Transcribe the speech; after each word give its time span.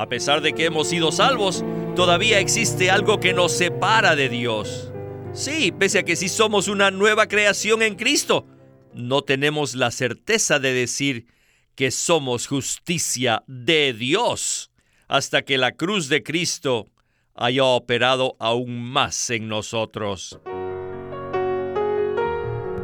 A 0.00 0.08
pesar 0.08 0.42
de 0.42 0.52
que 0.52 0.64
hemos 0.64 0.86
sido 0.86 1.10
salvos, 1.10 1.64
todavía 1.96 2.38
existe 2.38 2.88
algo 2.88 3.18
que 3.18 3.34
nos 3.34 3.50
separa 3.50 4.14
de 4.14 4.28
Dios. 4.28 4.92
Sí, 5.32 5.72
pese 5.76 5.98
a 5.98 6.02
que 6.04 6.14
sí 6.14 6.28
somos 6.28 6.68
una 6.68 6.92
nueva 6.92 7.26
creación 7.26 7.82
en 7.82 7.96
Cristo, 7.96 8.46
no 8.94 9.22
tenemos 9.22 9.74
la 9.74 9.90
certeza 9.90 10.60
de 10.60 10.72
decir 10.72 11.26
que 11.74 11.90
somos 11.90 12.46
justicia 12.46 13.42
de 13.48 13.92
Dios 13.92 14.70
hasta 15.08 15.42
que 15.42 15.58
la 15.58 15.72
cruz 15.72 16.08
de 16.08 16.22
Cristo 16.22 16.86
haya 17.34 17.64
operado 17.64 18.36
aún 18.38 18.80
más 18.80 19.30
en 19.30 19.48
nosotros. 19.48 20.38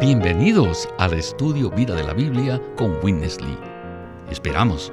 Bienvenidos 0.00 0.88
al 0.98 1.14
estudio 1.14 1.70
Vida 1.70 1.94
de 1.94 2.02
la 2.02 2.12
Biblia 2.12 2.60
con 2.76 2.98
Witness 3.04 3.40
Lee. 3.40 3.58
Esperamos 4.32 4.92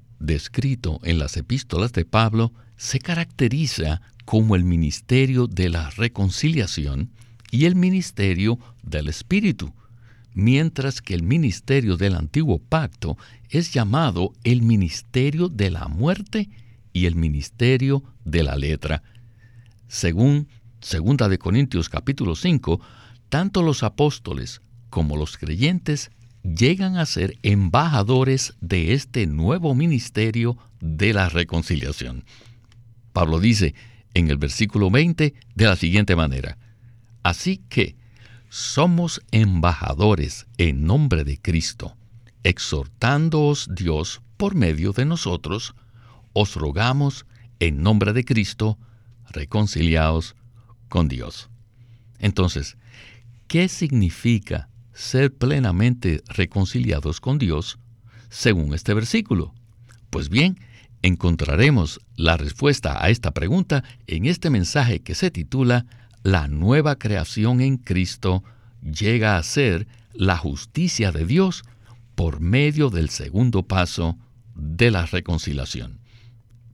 descrito 0.21 0.99
en 1.03 1.19
las 1.19 1.35
epístolas 1.35 1.93
de 1.93 2.05
Pablo 2.05 2.53
se 2.77 2.99
caracteriza 2.99 4.01
como 4.25 4.55
el 4.55 4.63
ministerio 4.63 5.47
de 5.47 5.69
la 5.69 5.89
reconciliación 5.89 7.09
y 7.51 7.65
el 7.65 7.75
ministerio 7.75 8.59
del 8.83 9.09
Espíritu, 9.09 9.73
mientras 10.33 11.01
que 11.01 11.13
el 11.13 11.23
ministerio 11.23 11.97
del 11.97 12.15
antiguo 12.15 12.59
pacto 12.59 13.17
es 13.49 13.73
llamado 13.73 14.31
el 14.43 14.61
ministerio 14.61 15.49
de 15.49 15.69
la 15.69 15.87
muerte 15.87 16.49
y 16.93 17.05
el 17.05 17.15
ministerio 17.15 18.03
de 18.23 18.43
la 18.43 18.55
letra. 18.55 19.03
Según 19.87 20.47
2 20.79 21.29
de 21.29 21.37
Corintios 21.37 21.89
capítulo 21.89 22.35
5, 22.35 22.79
tanto 23.29 23.61
los 23.61 23.83
apóstoles 23.83 24.61
como 24.89 25.17
los 25.17 25.37
creyentes 25.37 26.11
llegan 26.43 26.97
a 26.97 27.05
ser 27.05 27.37
embajadores 27.43 28.55
de 28.61 28.93
este 28.93 29.27
nuevo 29.27 29.75
ministerio 29.75 30.57
de 30.79 31.13
la 31.13 31.29
reconciliación. 31.29 32.23
Pablo 33.13 33.39
dice 33.39 33.75
en 34.13 34.29
el 34.29 34.37
versículo 34.37 34.89
20 34.89 35.33
de 35.55 35.65
la 35.65 35.75
siguiente 35.75 36.15
manera, 36.15 36.57
Así 37.23 37.57
que 37.69 37.95
somos 38.49 39.21
embajadores 39.31 40.47
en 40.57 40.85
nombre 40.85 41.23
de 41.23 41.39
Cristo, 41.39 41.95
exhortándoos 42.43 43.69
Dios 43.73 44.21
por 44.37 44.55
medio 44.55 44.91
de 44.91 45.05
nosotros, 45.05 45.75
os 46.33 46.55
rogamos 46.55 47.25
en 47.59 47.83
nombre 47.83 48.11
de 48.13 48.25
Cristo, 48.25 48.79
reconciliaos 49.29 50.35
con 50.89 51.07
Dios. 51.07 51.49
Entonces, 52.17 52.75
¿qué 53.47 53.67
significa 53.67 54.70
ser 54.93 55.33
plenamente 55.33 56.21
reconciliados 56.27 57.21
con 57.21 57.37
Dios 57.37 57.79
según 58.29 58.73
este 58.73 58.93
versículo? 58.93 59.53
Pues 60.09 60.29
bien, 60.29 60.59
encontraremos 61.01 62.01
la 62.15 62.37
respuesta 62.37 63.03
a 63.03 63.09
esta 63.09 63.31
pregunta 63.31 63.83
en 64.07 64.25
este 64.25 64.49
mensaje 64.49 65.01
que 65.01 65.15
se 65.15 65.31
titula 65.31 65.85
La 66.23 66.47
nueva 66.47 66.95
creación 66.97 67.61
en 67.61 67.77
Cristo 67.77 68.43
llega 68.81 69.37
a 69.37 69.43
ser 69.43 69.87
la 70.13 70.37
justicia 70.37 71.11
de 71.11 71.25
Dios 71.25 71.63
por 72.15 72.39
medio 72.39 72.89
del 72.89 73.09
segundo 73.09 73.63
paso 73.63 74.17
de 74.55 74.91
la 74.91 75.05
reconciliación. 75.05 75.99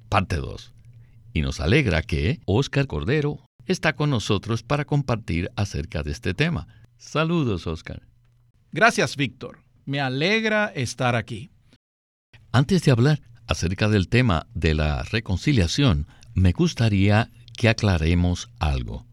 Parte 0.09 0.37
2. 0.37 0.73
Y 1.33 1.41
nos 1.41 1.59
alegra 1.59 2.01
que 2.01 2.39
Oscar 2.45 2.87
Cordero 2.87 3.39
está 3.65 3.93
con 3.93 4.09
nosotros 4.09 4.63
para 4.63 4.85
compartir 4.85 5.51
acerca 5.55 6.03
de 6.03 6.11
este 6.11 6.33
tema. 6.33 6.67
Saludos, 6.97 7.67
Oscar. 7.67 8.06
Gracias, 8.77 9.17
Víctor. 9.17 9.63
Me 9.87 9.99
alegra 10.01 10.67
estar 10.67 11.15
aquí. 11.15 11.49
Antes 12.51 12.83
de 12.83 12.91
hablar 12.91 13.23
acerca 13.47 13.89
del 13.89 14.07
tema 14.07 14.45
de 14.53 14.75
la 14.75 15.01
reconciliación, 15.01 16.05
me 16.35 16.51
gustaría 16.51 17.31
que 17.57 17.69
aclaremos 17.69 18.51
algo. 18.59 19.07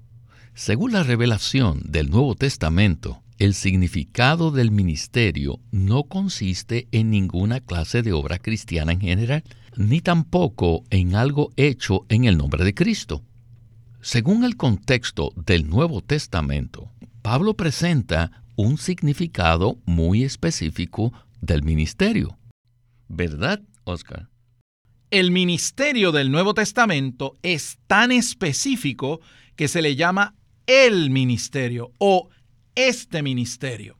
Según 0.52 0.92
la 0.92 1.02
revelación 1.02 1.80
del 1.86 2.10
Nuevo 2.10 2.34
Testamento, 2.34 3.22
el 3.38 3.54
significado 3.54 4.50
del 4.50 4.70
ministerio 4.70 5.60
no 5.70 6.02
consiste 6.02 6.86
en 6.92 7.10
ninguna 7.10 7.60
clase 7.60 8.02
de 8.02 8.12
obra 8.12 8.36
cristiana 8.36 8.92
en 8.92 9.00
general, 9.00 9.44
ni 9.78 10.02
tampoco 10.02 10.84
en 10.90 11.14
algo 11.14 11.54
hecho 11.56 12.04
en 12.10 12.26
el 12.26 12.36
nombre 12.36 12.66
de 12.66 12.74
Cristo. 12.74 13.22
Según 14.02 14.44
el 14.44 14.58
contexto 14.58 15.32
del 15.34 15.70
Nuevo 15.70 16.02
Testamento, 16.02 16.90
Pablo 17.22 17.54
presenta 17.54 18.43
un 18.56 18.78
significado 18.78 19.78
muy 19.84 20.24
específico 20.24 21.12
del 21.40 21.62
ministerio. 21.62 22.38
¿Verdad, 23.08 23.60
Oscar? 23.84 24.28
El 25.10 25.30
ministerio 25.30 26.12
del 26.12 26.30
Nuevo 26.30 26.54
Testamento 26.54 27.36
es 27.42 27.78
tan 27.86 28.10
específico 28.10 29.20
que 29.56 29.68
se 29.68 29.82
le 29.82 29.96
llama 29.96 30.34
el 30.66 31.10
ministerio 31.10 31.92
o 31.98 32.28
este 32.74 33.22
ministerio. 33.22 33.96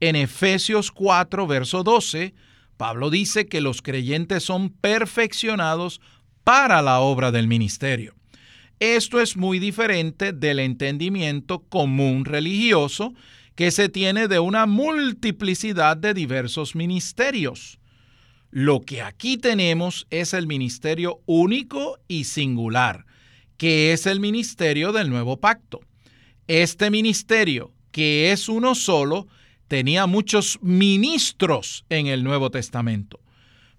En 0.00 0.16
Efesios 0.16 0.90
4, 0.90 1.46
verso 1.46 1.82
12, 1.82 2.34
Pablo 2.76 3.08
dice 3.08 3.46
que 3.46 3.60
los 3.60 3.80
creyentes 3.80 4.42
son 4.42 4.68
perfeccionados 4.70 6.00
para 6.42 6.82
la 6.82 7.00
obra 7.00 7.30
del 7.30 7.46
ministerio. 7.46 8.14
Esto 8.80 9.20
es 9.20 9.36
muy 9.36 9.58
diferente 9.58 10.32
del 10.32 10.58
entendimiento 10.58 11.60
común 11.60 12.24
religioso 12.24 13.14
que 13.54 13.70
se 13.70 13.88
tiene 13.88 14.28
de 14.28 14.38
una 14.38 14.66
multiplicidad 14.66 15.96
de 15.96 16.14
diversos 16.14 16.74
ministerios. 16.74 17.78
Lo 18.50 18.80
que 18.80 19.02
aquí 19.02 19.36
tenemos 19.36 20.06
es 20.10 20.34
el 20.34 20.46
ministerio 20.46 21.20
único 21.26 21.98
y 22.08 22.24
singular, 22.24 23.04
que 23.56 23.92
es 23.92 24.06
el 24.06 24.20
ministerio 24.20 24.92
del 24.92 25.10
nuevo 25.10 25.38
pacto. 25.38 25.80
Este 26.46 26.90
ministerio, 26.90 27.72
que 27.90 28.32
es 28.32 28.48
uno 28.48 28.74
solo, 28.74 29.28
tenía 29.68 30.06
muchos 30.06 30.58
ministros 30.62 31.84
en 31.88 32.06
el 32.06 32.22
Nuevo 32.22 32.50
Testamento, 32.50 33.20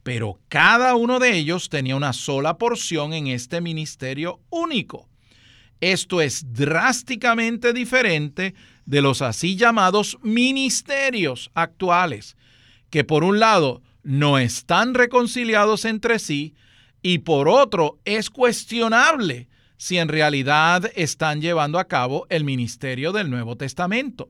pero 0.03 0.39
cada 0.49 0.95
uno 0.95 1.19
de 1.19 1.37
ellos 1.37 1.69
tenía 1.69 1.95
una 1.95 2.13
sola 2.13 2.57
porción 2.57 3.13
en 3.13 3.27
este 3.27 3.61
ministerio 3.61 4.41
único. 4.49 5.07
Esto 5.79 6.21
es 6.21 6.53
drásticamente 6.53 7.71
diferente 7.73 8.55
de 8.85 9.01
los 9.01 9.21
así 9.21 9.55
llamados 9.55 10.17
ministerios 10.21 11.51
actuales, 11.53 12.37
que 12.89 13.03
por 13.03 13.23
un 13.23 13.39
lado 13.39 13.81
no 14.03 14.37
están 14.37 14.93
reconciliados 14.93 15.85
entre 15.85 16.19
sí 16.19 16.53
y 17.01 17.19
por 17.19 17.47
otro 17.49 17.99
es 18.05 18.29
cuestionable 18.29 19.47
si 19.77 19.97
en 19.97 20.07
realidad 20.07 20.91
están 20.95 21.41
llevando 21.41 21.79
a 21.79 21.87
cabo 21.87 22.25
el 22.29 22.43
ministerio 22.43 23.11
del 23.11 23.29
Nuevo 23.29 23.57
Testamento. 23.57 24.29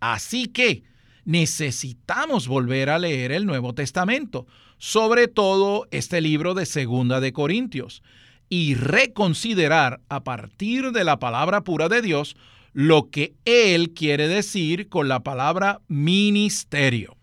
Así 0.00 0.46
que 0.46 0.84
necesitamos 1.24 2.46
volver 2.46 2.90
a 2.90 2.98
leer 2.98 3.32
el 3.32 3.46
Nuevo 3.46 3.74
Testamento, 3.74 4.46
sobre 4.78 5.26
todo 5.26 5.88
este 5.90 6.20
libro 6.20 6.54
de 6.54 6.66
Segunda 6.66 7.20
de 7.20 7.32
Corintios, 7.32 8.02
y 8.48 8.74
reconsiderar 8.74 10.00
a 10.08 10.22
partir 10.22 10.92
de 10.92 11.02
la 11.02 11.18
palabra 11.18 11.64
pura 11.64 11.88
de 11.88 12.00
Dios 12.00 12.36
lo 12.76 13.08
que 13.08 13.34
él 13.46 13.94
quiere 13.94 14.28
decir 14.28 14.90
con 14.90 15.08
la 15.08 15.20
palabra 15.20 15.80
ministerio. 15.88 17.16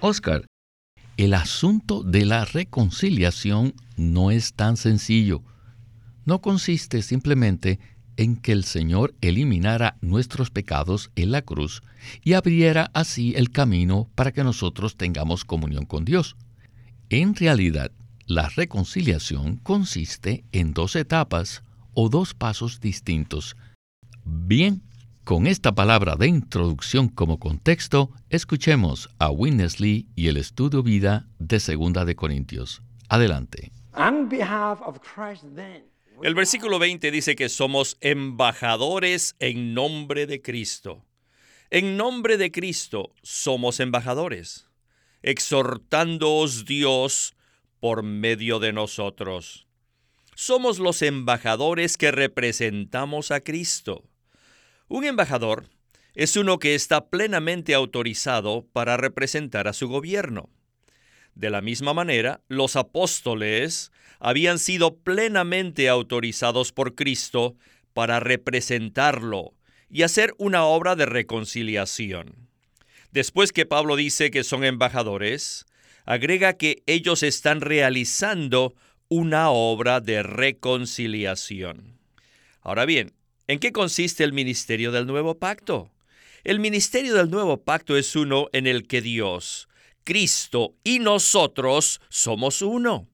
Oscar, 0.00 0.46
el 1.18 1.34
asunto 1.34 2.02
de 2.02 2.24
la 2.24 2.46
reconciliación 2.46 3.74
no 3.98 4.30
es 4.30 4.54
tan 4.54 4.78
sencillo. 4.78 5.42
No 6.24 6.40
consiste 6.40 7.02
simplemente 7.02 7.80
en 8.16 8.36
que 8.36 8.52
el 8.52 8.64
Señor 8.64 9.14
eliminara 9.20 9.98
nuestros 10.00 10.48
pecados 10.48 11.10
en 11.16 11.32
la 11.32 11.42
cruz 11.42 11.82
y 12.22 12.32
abriera 12.32 12.90
así 12.94 13.34
el 13.36 13.50
camino 13.50 14.08
para 14.14 14.32
que 14.32 14.42
nosotros 14.42 14.96
tengamos 14.96 15.44
comunión 15.44 15.84
con 15.84 16.06
Dios. 16.06 16.34
En 17.10 17.36
realidad, 17.36 17.92
la 18.24 18.48
reconciliación 18.48 19.56
consiste 19.56 20.44
en 20.52 20.72
dos 20.72 20.96
etapas 20.96 21.62
o 21.92 22.08
dos 22.08 22.32
pasos 22.32 22.80
distintos. 22.80 23.54
Bien, 24.24 24.80
con 25.24 25.46
esta 25.46 25.74
palabra 25.74 26.16
de 26.16 26.26
introducción 26.26 27.08
como 27.08 27.38
contexto, 27.38 28.10
escuchemos 28.28 29.08
a 29.18 29.30
Winnesley 29.30 30.06
y 30.14 30.28
el 30.28 30.36
estudio 30.36 30.82
vida 30.82 31.26
de 31.38 31.60
Segunda 31.60 32.04
de 32.04 32.14
Corintios. 32.14 32.82
Adelante. 33.08 33.72
El 36.22 36.34
versículo 36.34 36.78
20 36.78 37.10
dice 37.10 37.36
que 37.36 37.48
somos 37.48 37.96
embajadores 38.02 39.34
en 39.38 39.72
nombre 39.72 40.26
de 40.26 40.42
Cristo. 40.42 41.06
En 41.70 41.96
nombre 41.96 42.36
de 42.36 42.52
Cristo 42.52 43.14
somos 43.22 43.80
embajadores, 43.80 44.68
exhortándoos 45.22 46.66
Dios 46.66 47.34
por 47.80 48.02
medio 48.02 48.58
de 48.58 48.74
nosotros. 48.74 49.66
Somos 50.34 50.78
los 50.78 51.00
embajadores 51.00 51.96
que 51.96 52.10
representamos 52.10 53.30
a 53.30 53.40
Cristo. 53.40 54.04
Un 54.88 55.04
embajador 55.04 55.68
es 56.14 56.36
uno 56.36 56.58
que 56.58 56.74
está 56.74 57.08
plenamente 57.08 57.74
autorizado 57.74 58.66
para 58.72 58.96
representar 58.96 59.66
a 59.66 59.72
su 59.72 59.88
gobierno. 59.88 60.50
De 61.34 61.50
la 61.50 61.60
misma 61.60 61.94
manera, 61.94 62.42
los 62.48 62.76
apóstoles 62.76 63.90
habían 64.20 64.58
sido 64.58 64.98
plenamente 64.98 65.88
autorizados 65.88 66.72
por 66.72 66.94
Cristo 66.94 67.56
para 67.92 68.20
representarlo 68.20 69.54
y 69.88 70.02
hacer 70.02 70.34
una 70.38 70.64
obra 70.64 70.96
de 70.96 71.06
reconciliación. 71.06 72.48
Después 73.10 73.52
que 73.52 73.66
Pablo 73.66 73.96
dice 73.96 74.30
que 74.30 74.44
son 74.44 74.64
embajadores, 74.64 75.66
agrega 76.04 76.54
que 76.54 76.82
ellos 76.86 77.22
están 77.22 77.60
realizando 77.60 78.74
una 79.08 79.50
obra 79.50 80.00
de 80.00 80.22
reconciliación. 80.22 81.98
Ahora 82.60 82.84
bien, 82.84 83.12
¿en 83.46 83.58
qué 83.58 83.72
consiste 83.72 84.24
el 84.24 84.32
ministerio 84.32 84.92
del 84.92 85.06
nuevo 85.06 85.38
pacto? 85.38 85.90
El 86.44 86.60
ministerio 86.60 87.14
del 87.14 87.30
nuevo 87.30 87.62
pacto 87.62 87.96
es 87.96 88.16
uno 88.16 88.48
en 88.52 88.66
el 88.66 88.86
que 88.86 89.00
Dios, 89.00 89.68
Cristo 90.04 90.74
y 90.84 90.98
nosotros 90.98 92.00
somos 92.08 92.62
uno. 92.62 93.08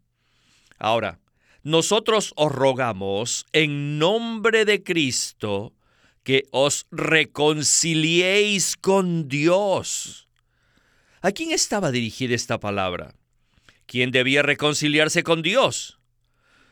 Ahora, 0.78 1.20
nosotros 1.62 2.32
os 2.36 2.50
rogamos 2.50 3.46
en 3.52 3.98
nombre 3.98 4.64
de 4.64 4.82
Cristo 4.82 5.74
que 6.22 6.46
os 6.52 6.86
reconciliéis 6.90 8.76
con 8.76 9.28
Dios. 9.28 10.28
¿A 11.20 11.32
quién 11.32 11.52
estaba 11.52 11.90
dirigida 11.90 12.34
esta 12.34 12.58
palabra? 12.58 13.14
¿Quién 13.84 14.10
debía 14.10 14.42
reconciliarse 14.42 15.22
con 15.22 15.42
Dios? 15.42 15.98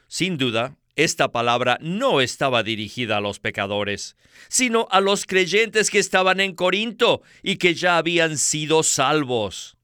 Sin 0.06 0.38
duda, 0.38 0.77
esta 0.98 1.30
palabra 1.30 1.78
no 1.80 2.20
estaba 2.20 2.64
dirigida 2.64 3.18
a 3.18 3.20
los 3.20 3.38
pecadores, 3.38 4.16
sino 4.48 4.88
a 4.90 5.00
los 5.00 5.26
creyentes 5.26 5.90
que 5.90 6.00
estaban 6.00 6.40
en 6.40 6.56
Corinto 6.56 7.22
y 7.44 7.56
que 7.56 7.74
ya 7.74 7.98
habían 7.98 8.36
sido 8.36 8.82
salvos. 8.82 9.76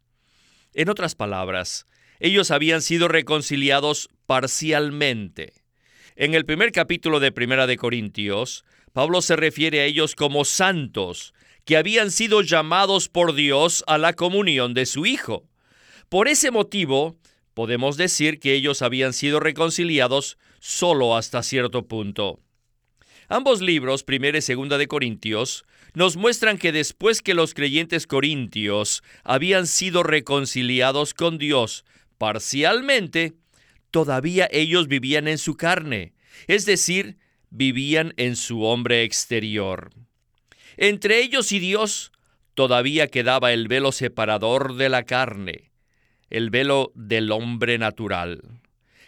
En 0.72 0.88
otras 0.88 1.14
palabras, 1.14 1.86
ellos 2.18 2.50
habían 2.50 2.82
sido 2.82 3.06
reconciliados 3.06 4.08
parcialmente. 4.26 5.52
En 6.16 6.34
el 6.34 6.44
primer 6.44 6.72
capítulo 6.72 7.20
de 7.20 7.30
Primera 7.30 7.68
de 7.68 7.76
Corintios, 7.76 8.64
Pablo 8.92 9.22
se 9.22 9.36
refiere 9.36 9.82
a 9.82 9.84
ellos 9.84 10.16
como 10.16 10.44
santos, 10.44 11.32
que 11.64 11.76
habían 11.76 12.10
sido 12.10 12.42
llamados 12.42 13.08
por 13.08 13.34
Dios 13.34 13.84
a 13.86 13.98
la 13.98 14.14
comunión 14.14 14.74
de 14.74 14.84
su 14.84 15.06
Hijo. 15.06 15.48
Por 16.08 16.26
ese 16.26 16.50
motivo, 16.50 17.16
podemos 17.54 17.96
decir 17.96 18.40
que 18.40 18.54
ellos 18.54 18.82
habían 18.82 19.12
sido 19.12 19.38
reconciliados 19.38 20.38
solo 20.64 21.14
hasta 21.14 21.42
cierto 21.42 21.86
punto. 21.88 22.40
Ambos 23.28 23.60
libros, 23.60 24.02
primera 24.02 24.38
y 24.38 24.40
segunda 24.40 24.78
de 24.78 24.88
Corintios, 24.88 25.66
nos 25.92 26.16
muestran 26.16 26.56
que 26.56 26.72
después 26.72 27.20
que 27.20 27.34
los 27.34 27.52
creyentes 27.52 28.06
corintios 28.06 29.02
habían 29.24 29.66
sido 29.66 30.02
reconciliados 30.02 31.12
con 31.12 31.36
Dios 31.36 31.84
parcialmente, 32.16 33.34
todavía 33.90 34.48
ellos 34.50 34.88
vivían 34.88 35.28
en 35.28 35.36
su 35.36 35.54
carne, 35.54 36.14
es 36.46 36.64
decir, 36.64 37.18
vivían 37.50 38.14
en 38.16 38.34
su 38.34 38.62
hombre 38.62 39.02
exterior. 39.02 39.90
Entre 40.78 41.22
ellos 41.22 41.52
y 41.52 41.58
Dios 41.58 42.10
todavía 42.54 43.08
quedaba 43.08 43.52
el 43.52 43.68
velo 43.68 43.92
separador 43.92 44.76
de 44.76 44.88
la 44.88 45.02
carne, 45.02 45.72
el 46.30 46.48
velo 46.48 46.90
del 46.94 47.32
hombre 47.32 47.76
natural. 47.76 48.63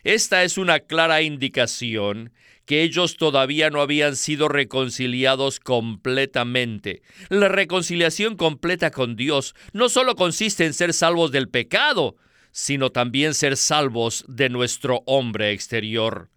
Esta 0.07 0.45
es 0.45 0.57
una 0.57 0.79
clara 0.79 1.23
indicación 1.23 2.31
que 2.65 2.85
ellos 2.85 3.17
todavía 3.17 3.71
no 3.71 3.81
habían 3.81 4.15
sido 4.15 4.49
reconciliados 4.49 5.59
completamente. 5.59 7.03
La 7.29 7.49
reconciliación 7.49 8.37
completa 8.37 8.93
con 8.93 9.17
Dios 9.17 9.57
no 9.73 9.89
solo 9.89 10.15
consiste 10.15 10.65
en 10.65 10.75
ser 10.75 10.93
salvos 10.93 11.33
del 11.33 11.49
pecado, 11.49 12.15
sino 12.53 12.91
también 12.91 13.35
ser 13.35 13.57
salvos 13.57 14.25
de 14.29 14.49
nuestro 14.49 15.03
hombre 15.07 15.51
exterior, 15.51 16.31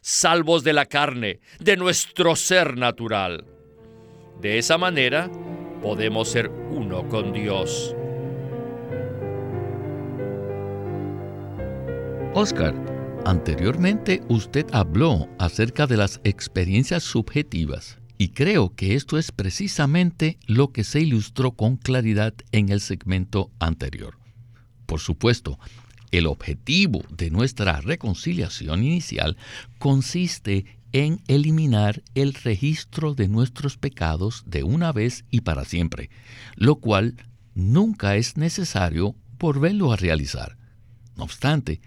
salvos 0.00 0.64
de 0.64 0.72
la 0.72 0.86
carne, 0.86 1.40
de 1.58 1.76
nuestro 1.76 2.36
ser 2.36 2.78
natural. 2.78 3.44
De 4.40 4.56
esa 4.56 4.78
manera 4.78 5.30
podemos 5.82 6.26
ser 6.26 6.48
uno 6.48 7.06
con 7.06 7.34
Dios. 7.34 7.94
Oscar, 12.32 12.74
Anteriormente 13.26 14.22
usted 14.28 14.66
habló 14.72 15.28
acerca 15.38 15.86
de 15.86 15.98
las 15.98 16.20
experiencias 16.24 17.02
subjetivas 17.02 17.98
y 18.16 18.30
creo 18.30 18.74
que 18.74 18.94
esto 18.94 19.18
es 19.18 19.30
precisamente 19.30 20.38
lo 20.46 20.72
que 20.72 20.84
se 20.84 21.00
ilustró 21.00 21.52
con 21.52 21.76
claridad 21.76 22.34
en 22.50 22.70
el 22.70 22.80
segmento 22.80 23.50
anterior. 23.58 24.18
Por 24.86 25.00
supuesto, 25.00 25.58
el 26.10 26.26
objetivo 26.26 27.02
de 27.10 27.30
nuestra 27.30 27.80
reconciliación 27.80 28.82
inicial 28.82 29.36
consiste 29.78 30.64
en 30.92 31.20
eliminar 31.28 32.02
el 32.14 32.34
registro 32.34 33.14
de 33.14 33.28
nuestros 33.28 33.76
pecados 33.76 34.44
de 34.46 34.64
una 34.64 34.92
vez 34.92 35.24
y 35.30 35.42
para 35.42 35.64
siempre, 35.64 36.10
lo 36.56 36.76
cual 36.76 37.14
nunca 37.54 38.16
es 38.16 38.36
necesario 38.36 39.14
volverlo 39.38 39.92
a 39.92 39.96
realizar. 39.96 40.56
No 41.16 41.24
obstante, 41.24 41.80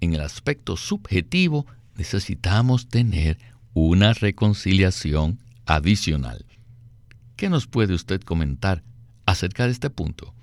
en 0.00 0.14
el 0.14 0.20
aspecto 0.20 0.76
subjetivo 0.76 1.66
necesitamos 1.96 2.88
tener 2.88 3.38
una 3.74 4.12
reconciliación 4.12 5.38
adicional. 5.66 6.44
¿Qué 7.36 7.48
nos 7.48 7.66
puede 7.66 7.94
usted 7.94 8.20
comentar 8.22 8.82
acerca 9.26 9.66
de 9.66 9.72
este 9.72 9.90
punto? 9.90 10.34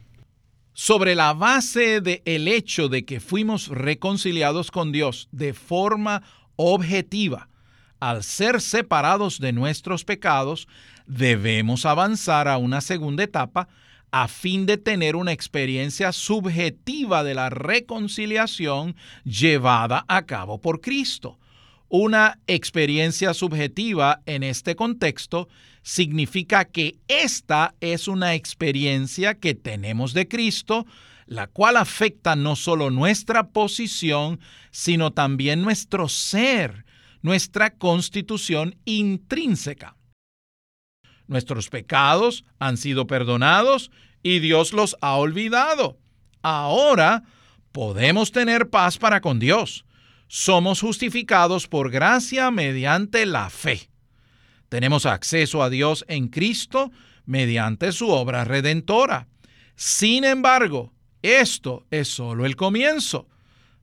Sobre 0.73 1.15
la 1.15 1.33
base 1.33 2.01
del 2.01 2.21
el 2.25 2.47
hecho 2.47 2.89
de 2.89 3.05
que 3.05 3.19
fuimos 3.19 3.69
reconciliados 3.69 4.71
con 4.71 4.91
Dios 4.91 5.29
de 5.31 5.53
forma 5.53 6.21
objetiva, 6.57 7.49
al 7.99 8.23
ser 8.23 8.61
separados 8.61 9.39
de 9.39 9.53
nuestros 9.53 10.03
pecados, 10.03 10.67
debemos 11.07 11.85
avanzar 11.85 12.47
a 12.47 12.57
una 12.57 12.81
segunda 12.81 13.23
etapa 13.23 13.67
a 14.11 14.27
fin 14.27 14.65
de 14.65 14.77
tener 14.77 15.15
una 15.15 15.31
experiencia 15.31 16.11
subjetiva 16.11 17.23
de 17.23 17.33
la 17.33 17.49
reconciliación 17.49 18.95
llevada 19.23 20.05
a 20.07 20.25
cabo 20.25 20.61
por 20.61 20.81
Cristo. 20.81 21.39
Una 21.89 22.39
experiencia 22.47 23.33
subjetiva 23.33 24.21
en 24.25 24.43
este 24.43 24.75
contexto 24.75 25.47
significa 25.83 26.65
que 26.65 26.97
esta 27.07 27.75
es 27.79 28.07
una 28.07 28.33
experiencia 28.33 29.35
que 29.35 29.53
tenemos 29.53 30.13
de 30.13 30.27
Cristo, 30.27 30.85
la 31.27 31.47
cual 31.47 31.77
afecta 31.77 32.35
no 32.35 32.55
solo 32.55 32.89
nuestra 32.89 33.49
posición, 33.49 34.39
sino 34.71 35.11
también 35.11 35.61
nuestro 35.61 36.09
ser, 36.09 36.85
nuestra 37.21 37.69
constitución 37.69 38.75
intrínseca. 38.85 39.95
Nuestros 41.27 41.69
pecados 41.69 42.45
han 42.59 42.77
sido 42.77 43.07
perdonados 43.07 43.91
y 44.21 44.39
Dios 44.39 44.73
los 44.73 44.95
ha 45.01 45.15
olvidado. 45.15 45.97
Ahora 46.41 47.23
podemos 47.71 48.31
tener 48.31 48.69
paz 48.69 48.97
para 48.97 49.21
con 49.21 49.39
Dios. 49.39 49.85
Somos 50.27 50.81
justificados 50.81 51.67
por 51.67 51.91
gracia 51.91 52.51
mediante 52.51 53.25
la 53.25 53.49
fe. 53.49 53.89
Tenemos 54.69 55.05
acceso 55.05 55.61
a 55.61 55.69
Dios 55.69 56.05
en 56.07 56.27
Cristo 56.27 56.91
mediante 57.25 57.91
su 57.91 58.09
obra 58.09 58.43
redentora. 58.43 59.27
Sin 59.75 60.23
embargo, 60.23 60.93
esto 61.21 61.85
es 61.91 62.07
solo 62.07 62.45
el 62.45 62.55
comienzo. 62.55 63.27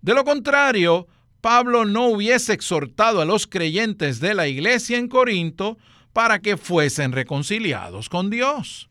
De 0.00 0.14
lo 0.14 0.25
contrario, 0.25 1.06
Pablo 1.40 1.84
no 1.84 2.06
hubiese 2.06 2.52
exhortado 2.52 3.20
a 3.20 3.25
los 3.25 3.46
creyentes 3.46 4.20
de 4.20 4.34
la 4.34 4.46
iglesia 4.46 4.96
en 4.96 5.08
Corinto 5.08 5.76
para 6.12 6.40
que 6.40 6.57
fuesen 6.57 7.12
reconciliados 7.12 8.09
con 8.09 8.31
Dios. 8.31 8.88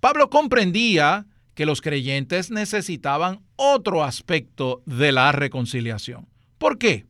Pablo 0.00 0.30
comprendía 0.30 1.26
que 1.54 1.66
los 1.66 1.80
creyentes 1.82 2.50
necesitaban 2.50 3.40
otro 3.56 4.02
aspecto 4.02 4.82
de 4.86 5.12
la 5.12 5.32
reconciliación. 5.32 6.26
¿Por 6.58 6.78
qué? 6.78 7.06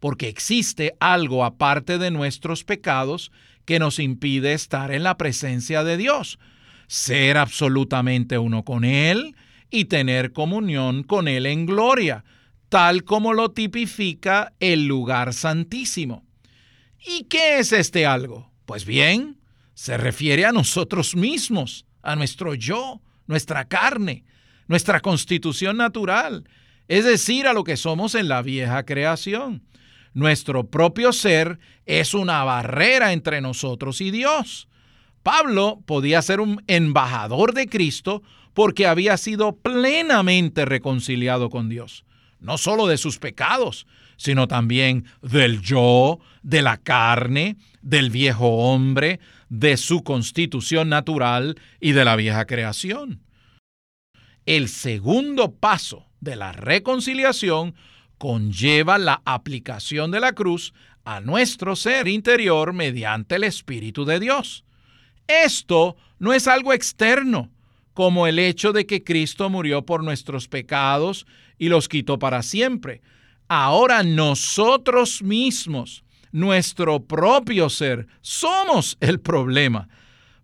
Porque 0.00 0.28
existe 0.28 0.94
algo 1.00 1.44
aparte 1.44 1.98
de 1.98 2.10
nuestros 2.10 2.64
pecados 2.64 3.30
que 3.64 3.78
nos 3.78 3.98
impide 3.98 4.52
estar 4.52 4.90
en 4.90 5.04
la 5.04 5.16
presencia 5.16 5.84
de 5.84 5.96
Dios, 5.96 6.38
ser 6.86 7.38
absolutamente 7.38 8.38
uno 8.38 8.64
con 8.64 8.84
Él 8.84 9.36
y 9.70 9.86
tener 9.86 10.32
comunión 10.32 11.02
con 11.04 11.28
Él 11.28 11.46
en 11.46 11.64
gloria, 11.64 12.24
tal 12.68 13.04
como 13.04 13.32
lo 13.32 13.52
tipifica 13.52 14.52
el 14.60 14.86
lugar 14.86 15.32
santísimo. 15.32 16.24
¿Y 17.04 17.24
qué 17.24 17.58
es 17.58 17.72
este 17.72 18.06
algo? 18.06 18.50
Pues 18.64 18.84
bien, 18.84 19.38
se 19.74 19.96
refiere 19.96 20.46
a 20.46 20.52
nosotros 20.52 21.16
mismos, 21.16 21.84
a 22.02 22.14
nuestro 22.14 22.54
yo, 22.54 23.00
nuestra 23.26 23.64
carne, 23.66 24.24
nuestra 24.68 25.00
constitución 25.00 25.76
natural, 25.76 26.48
es 26.88 27.04
decir, 27.04 27.46
a 27.46 27.52
lo 27.52 27.64
que 27.64 27.76
somos 27.76 28.14
en 28.14 28.28
la 28.28 28.42
vieja 28.42 28.84
creación. 28.84 29.62
Nuestro 30.14 30.68
propio 30.68 31.12
ser 31.12 31.58
es 31.86 32.14
una 32.14 32.44
barrera 32.44 33.12
entre 33.12 33.40
nosotros 33.40 34.00
y 34.00 34.10
Dios. 34.10 34.68
Pablo 35.22 35.82
podía 35.86 36.20
ser 36.22 36.40
un 36.40 36.62
embajador 36.66 37.54
de 37.54 37.66
Cristo 37.66 38.22
porque 38.54 38.86
había 38.86 39.16
sido 39.16 39.56
plenamente 39.56 40.64
reconciliado 40.66 41.48
con 41.48 41.68
Dios, 41.68 42.04
no 42.40 42.58
solo 42.58 42.86
de 42.86 42.98
sus 42.98 43.18
pecados, 43.18 43.86
sino 44.22 44.46
también 44.46 45.04
del 45.20 45.62
yo, 45.62 46.20
de 46.44 46.62
la 46.62 46.76
carne, 46.76 47.56
del 47.80 48.10
viejo 48.10 48.46
hombre, 48.46 49.18
de 49.48 49.76
su 49.76 50.04
constitución 50.04 50.88
natural 50.88 51.56
y 51.80 51.90
de 51.90 52.04
la 52.04 52.14
vieja 52.14 52.44
creación. 52.44 53.20
El 54.46 54.68
segundo 54.68 55.56
paso 55.56 56.06
de 56.20 56.36
la 56.36 56.52
reconciliación 56.52 57.74
conlleva 58.16 58.96
la 58.96 59.22
aplicación 59.24 60.12
de 60.12 60.20
la 60.20 60.34
cruz 60.34 60.72
a 61.04 61.20
nuestro 61.20 61.74
ser 61.74 62.06
interior 62.06 62.72
mediante 62.72 63.34
el 63.34 63.42
Espíritu 63.42 64.04
de 64.04 64.20
Dios. 64.20 64.64
Esto 65.26 65.96
no 66.20 66.32
es 66.32 66.46
algo 66.46 66.72
externo, 66.72 67.50
como 67.92 68.28
el 68.28 68.38
hecho 68.38 68.72
de 68.72 68.86
que 68.86 69.02
Cristo 69.02 69.50
murió 69.50 69.84
por 69.84 70.04
nuestros 70.04 70.46
pecados 70.46 71.26
y 71.58 71.70
los 71.70 71.88
quitó 71.88 72.20
para 72.20 72.44
siempre. 72.44 73.02
Ahora 73.54 74.02
nosotros 74.02 75.22
mismos, 75.22 76.04
nuestro 76.30 77.04
propio 77.04 77.68
ser, 77.68 78.06
somos 78.22 78.96
el 78.98 79.20
problema. 79.20 79.90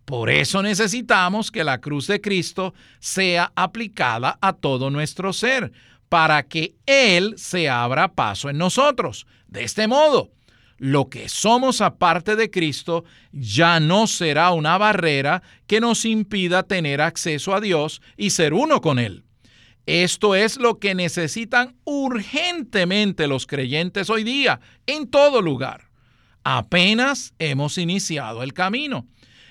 Por 0.04 0.28
eso 0.28 0.62
necesitamos 0.62 1.50
que 1.50 1.64
la 1.64 1.80
cruz 1.80 2.06
de 2.06 2.20
Cristo 2.20 2.74
sea 2.98 3.50
aplicada 3.56 4.36
a 4.42 4.52
todo 4.52 4.90
nuestro 4.90 5.32
ser, 5.32 5.72
para 6.10 6.42
que 6.42 6.74
Él 6.84 7.32
se 7.38 7.70
abra 7.70 8.12
paso 8.12 8.50
en 8.50 8.58
nosotros. 8.58 9.26
De 9.46 9.64
este 9.64 9.88
modo, 9.88 10.30
lo 10.76 11.08
que 11.08 11.30
somos 11.30 11.80
aparte 11.80 12.36
de 12.36 12.50
Cristo 12.50 13.04
ya 13.32 13.80
no 13.80 14.06
será 14.06 14.50
una 14.50 14.76
barrera 14.76 15.42
que 15.66 15.80
nos 15.80 16.04
impida 16.04 16.62
tener 16.62 17.00
acceso 17.00 17.54
a 17.54 17.62
Dios 17.62 18.02
y 18.18 18.28
ser 18.28 18.52
uno 18.52 18.82
con 18.82 18.98
Él. 18.98 19.24
Esto 19.88 20.34
es 20.34 20.58
lo 20.58 20.78
que 20.78 20.94
necesitan 20.94 21.74
urgentemente 21.84 23.26
los 23.26 23.46
creyentes 23.46 24.10
hoy 24.10 24.22
día, 24.22 24.60
en 24.86 25.08
todo 25.08 25.40
lugar. 25.40 25.88
Apenas 26.44 27.32
hemos 27.38 27.78
iniciado 27.78 28.42
el 28.42 28.52
camino 28.52 29.06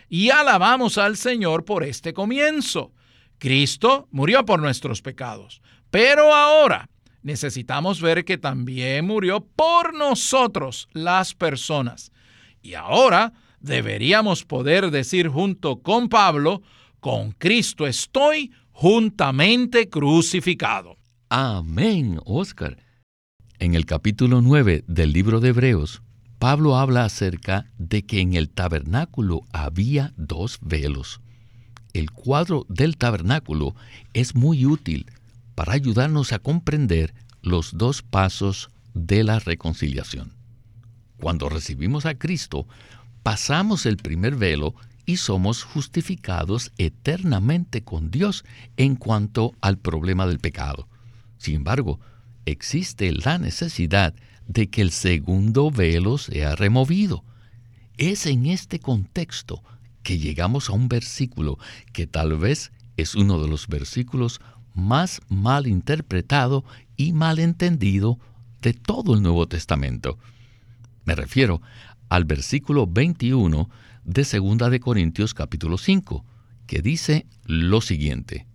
y 0.10 0.30
alabamos 0.30 1.00
al 1.00 1.18
Señor 1.18 1.66
por 1.66 1.84
este 1.84 2.14
comienzo. 2.14 2.94
Cristo 3.40 4.10
murió 4.12 4.46
por 4.46 4.62
nuestros 4.62 5.02
pecados, 5.02 5.60
pero 5.90 6.36
ahora 6.36 6.88
necesitamos 7.24 8.00
ver 8.00 8.24
que 8.24 8.38
también 8.38 9.08
murió 9.08 9.44
por 9.44 9.96
nosotros 9.96 10.88
las 10.94 11.34
personas. 11.34 12.12
Y 12.62 12.76
ahora 12.76 13.34
deberíamos 13.60 14.46
poder 14.46 14.92
decir 14.92 15.30
junto 15.30 15.82
con 15.82 16.10
Pablo, 16.10 16.62
con 17.00 17.32
Cristo 17.32 17.88
estoy 17.88 18.52
juntamente 18.80 19.90
crucificado. 19.90 20.98
Amén, 21.30 22.20
Oscar. 22.26 22.78
En 23.58 23.74
el 23.74 23.88
capítulo 23.88 24.44
9 24.44 24.84
del 24.86 25.14
libro 25.14 25.40
de 25.40 25.50
Hebreos, 25.50 26.04
Pablo 26.38 26.78
habla 26.78 27.04
acerca 27.04 27.72
de 27.80 28.06
que 28.06 28.22
en 28.22 28.36
el 28.36 28.52
tabernáculo 28.52 29.42
había 29.52 30.14
dos 30.16 30.60
velos. 30.62 31.22
El 31.94 32.12
cuadro 32.12 32.68
del 32.70 32.98
tabernáculo 32.98 33.74
es 34.14 34.36
muy 34.36 34.68
útil 34.68 35.08
para 35.56 35.74
ayudarnos 35.74 36.32
a 36.32 36.38
comprender 36.38 37.16
los 37.42 37.80
dos 37.80 38.04
pasos 38.04 38.70
de 38.94 39.24
la 39.24 39.40
reconciliación. 39.40 40.34
Cuando 41.20 41.50
recibimos 41.50 42.06
a 42.06 42.14
Cristo, 42.14 42.68
pasamos 43.24 43.88
el 43.88 43.98
primer 43.98 44.36
velo 44.36 44.76
y 45.08 45.18
somos 45.18 45.64
justificados 45.64 46.74
eternamente 46.78 47.82
con 47.82 48.12
Dios 48.12 48.44
en 48.76 48.98
cuanto 48.98 49.56
al 49.62 49.80
problema 49.80 50.28
del 50.28 50.38
pecado. 50.38 50.88
Sin 51.38 51.56
embargo, 51.56 52.00
existe 52.46 53.12
la 53.14 53.38
necesidad 53.38 54.14
de 54.48 54.70
que 54.70 54.82
el 54.82 54.92
segundo 54.92 55.72
velo 55.72 56.18
sea 56.18 56.56
removido. 56.56 57.24
Es 57.98 58.26
en 58.26 58.46
este 58.48 58.80
contexto 58.80 59.64
que 60.04 60.20
llegamos 60.20 60.70
a 60.70 60.74
un 60.74 60.90
versículo 60.90 61.58
que 61.94 62.06
tal 62.06 62.38
vez 62.38 62.74
es 62.98 63.16
uno 63.16 63.42
de 63.42 63.48
los 63.48 63.68
versículos 63.70 64.42
más 64.74 65.22
mal 65.30 65.68
interpretado 65.68 66.66
y 66.98 67.14
mal 67.14 67.40
entendido 67.40 68.20
de 68.62 68.74
todo 68.74 69.14
el 69.14 69.24
Nuevo 69.24 69.48
Testamento. 69.48 70.20
Me 71.06 71.16
refiero 71.16 71.62
al 72.10 72.26
versículo 72.26 72.88
21 72.88 73.70
de 74.08 74.24
2 74.24 74.72
de 74.72 74.80
Corintios 74.80 75.34
capítulo 75.34 75.78
5, 75.78 76.24
que 76.66 76.82
dice 76.82 77.28
lo 77.44 77.82
siguiente: 77.82 78.48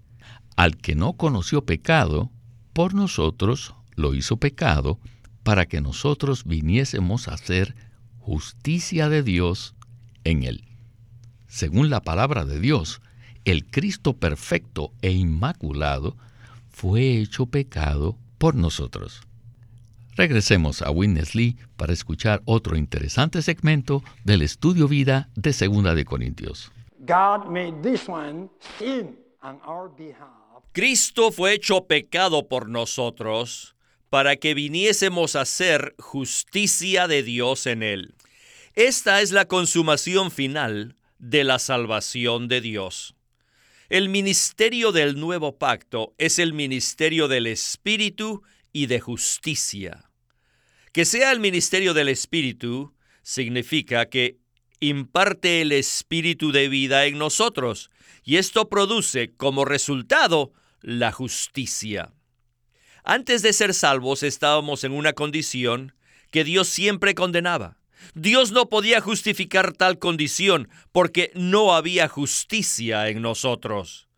Al 0.56 0.78
que 0.78 0.94
no 0.94 1.12
conoció 1.12 1.66
pecado, 1.66 2.32
por 2.72 2.94
nosotros 2.94 3.74
lo 3.94 4.14
hizo 4.14 4.38
pecado 4.38 4.98
para 5.42 5.66
que 5.66 5.82
nosotros 5.82 6.44
viniésemos 6.44 7.28
a 7.28 7.36
ser 7.36 7.76
justicia 8.18 9.10
de 9.10 9.22
Dios 9.22 9.74
en 10.24 10.42
él. 10.44 10.64
Según 11.48 11.90
la 11.90 12.00
palabra 12.00 12.46
de 12.46 12.58
Dios, 12.58 13.02
el 13.44 13.66
Cristo 13.66 14.16
perfecto 14.16 14.94
e 15.02 15.12
inmaculado 15.12 16.16
fue 16.70 17.18
hecho 17.18 17.44
pecado 17.44 18.16
por 18.38 18.54
nosotros. 18.54 19.20
Regresemos 20.14 20.82
a 20.82 20.90
Witness 20.90 21.34
Lee 21.34 21.56
para 21.76 21.92
escuchar 21.92 22.42
otro 22.44 22.76
interesante 22.76 23.40
segmento 23.40 24.02
del 24.24 24.42
estudio 24.42 24.86
vida 24.86 25.30
de 25.36 25.54
Segunda 25.54 25.94
de 25.94 26.04
Corintios. 26.04 26.70
Cristo 30.72 31.32
fue 31.32 31.54
hecho 31.54 31.86
pecado 31.86 32.48
por 32.48 32.68
nosotros 32.68 33.74
para 34.10 34.36
que 34.36 34.52
viniésemos 34.52 35.34
a 35.34 35.46
ser 35.46 35.94
justicia 35.98 37.08
de 37.08 37.22
Dios 37.22 37.66
en 37.66 37.82
él. 37.82 38.14
Esta 38.74 39.22
es 39.22 39.32
la 39.32 39.46
consumación 39.46 40.30
final 40.30 40.96
de 41.18 41.44
la 41.44 41.58
salvación 41.58 42.48
de 42.48 42.60
Dios. 42.60 43.14
El 43.88 44.10
ministerio 44.10 44.92
del 44.92 45.18
nuevo 45.18 45.56
pacto 45.56 46.14
es 46.18 46.38
el 46.38 46.52
ministerio 46.52 47.28
del 47.28 47.46
Espíritu 47.46 48.42
y 48.72 48.86
de 48.86 49.00
justicia. 49.00 50.10
Que 50.92 51.04
sea 51.04 51.32
el 51.32 51.40
ministerio 51.40 51.94
del 51.94 52.08
Espíritu 52.08 52.94
significa 53.22 54.06
que 54.06 54.38
imparte 54.80 55.62
el 55.62 55.72
Espíritu 55.72 56.52
de 56.52 56.68
vida 56.68 57.06
en 57.06 57.18
nosotros 57.18 57.90
y 58.24 58.36
esto 58.36 58.68
produce 58.68 59.34
como 59.36 59.64
resultado 59.64 60.52
la 60.80 61.12
justicia. 61.12 62.12
Antes 63.04 63.42
de 63.42 63.52
ser 63.52 63.74
salvos 63.74 64.22
estábamos 64.22 64.84
en 64.84 64.92
una 64.92 65.12
condición 65.12 65.94
que 66.30 66.44
Dios 66.44 66.68
siempre 66.68 67.14
condenaba. 67.14 67.78
Dios 68.14 68.52
no 68.52 68.68
podía 68.68 69.00
justificar 69.00 69.72
tal 69.72 69.98
condición 69.98 70.68
porque 70.90 71.30
no 71.34 71.74
había 71.74 72.08
justicia 72.08 73.08
en 73.08 73.22
nosotros. 73.22 74.08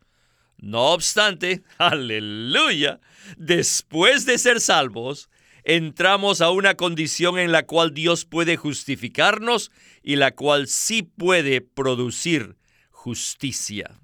No 0.65 0.93
obstante, 0.93 1.63
aleluya, 1.79 2.99
después 3.37 4.25
de 4.25 4.39
ser 4.39 4.63
salvos, 4.63 5.29
entramos 5.63 6.41
a 6.41 6.51
una 6.51 6.75
condición 6.75 7.39
en 7.39 7.53
la 7.53 7.67
cual 7.67 7.93
Dios 7.93 8.25
puede 8.25 8.57
justificarnos 8.57 9.71
y 10.03 10.17
la 10.17 10.35
cual 10.35 10.67
sí 10.67 11.03
puede 11.03 11.61
producir 11.61 12.57
justicia. 12.91 14.01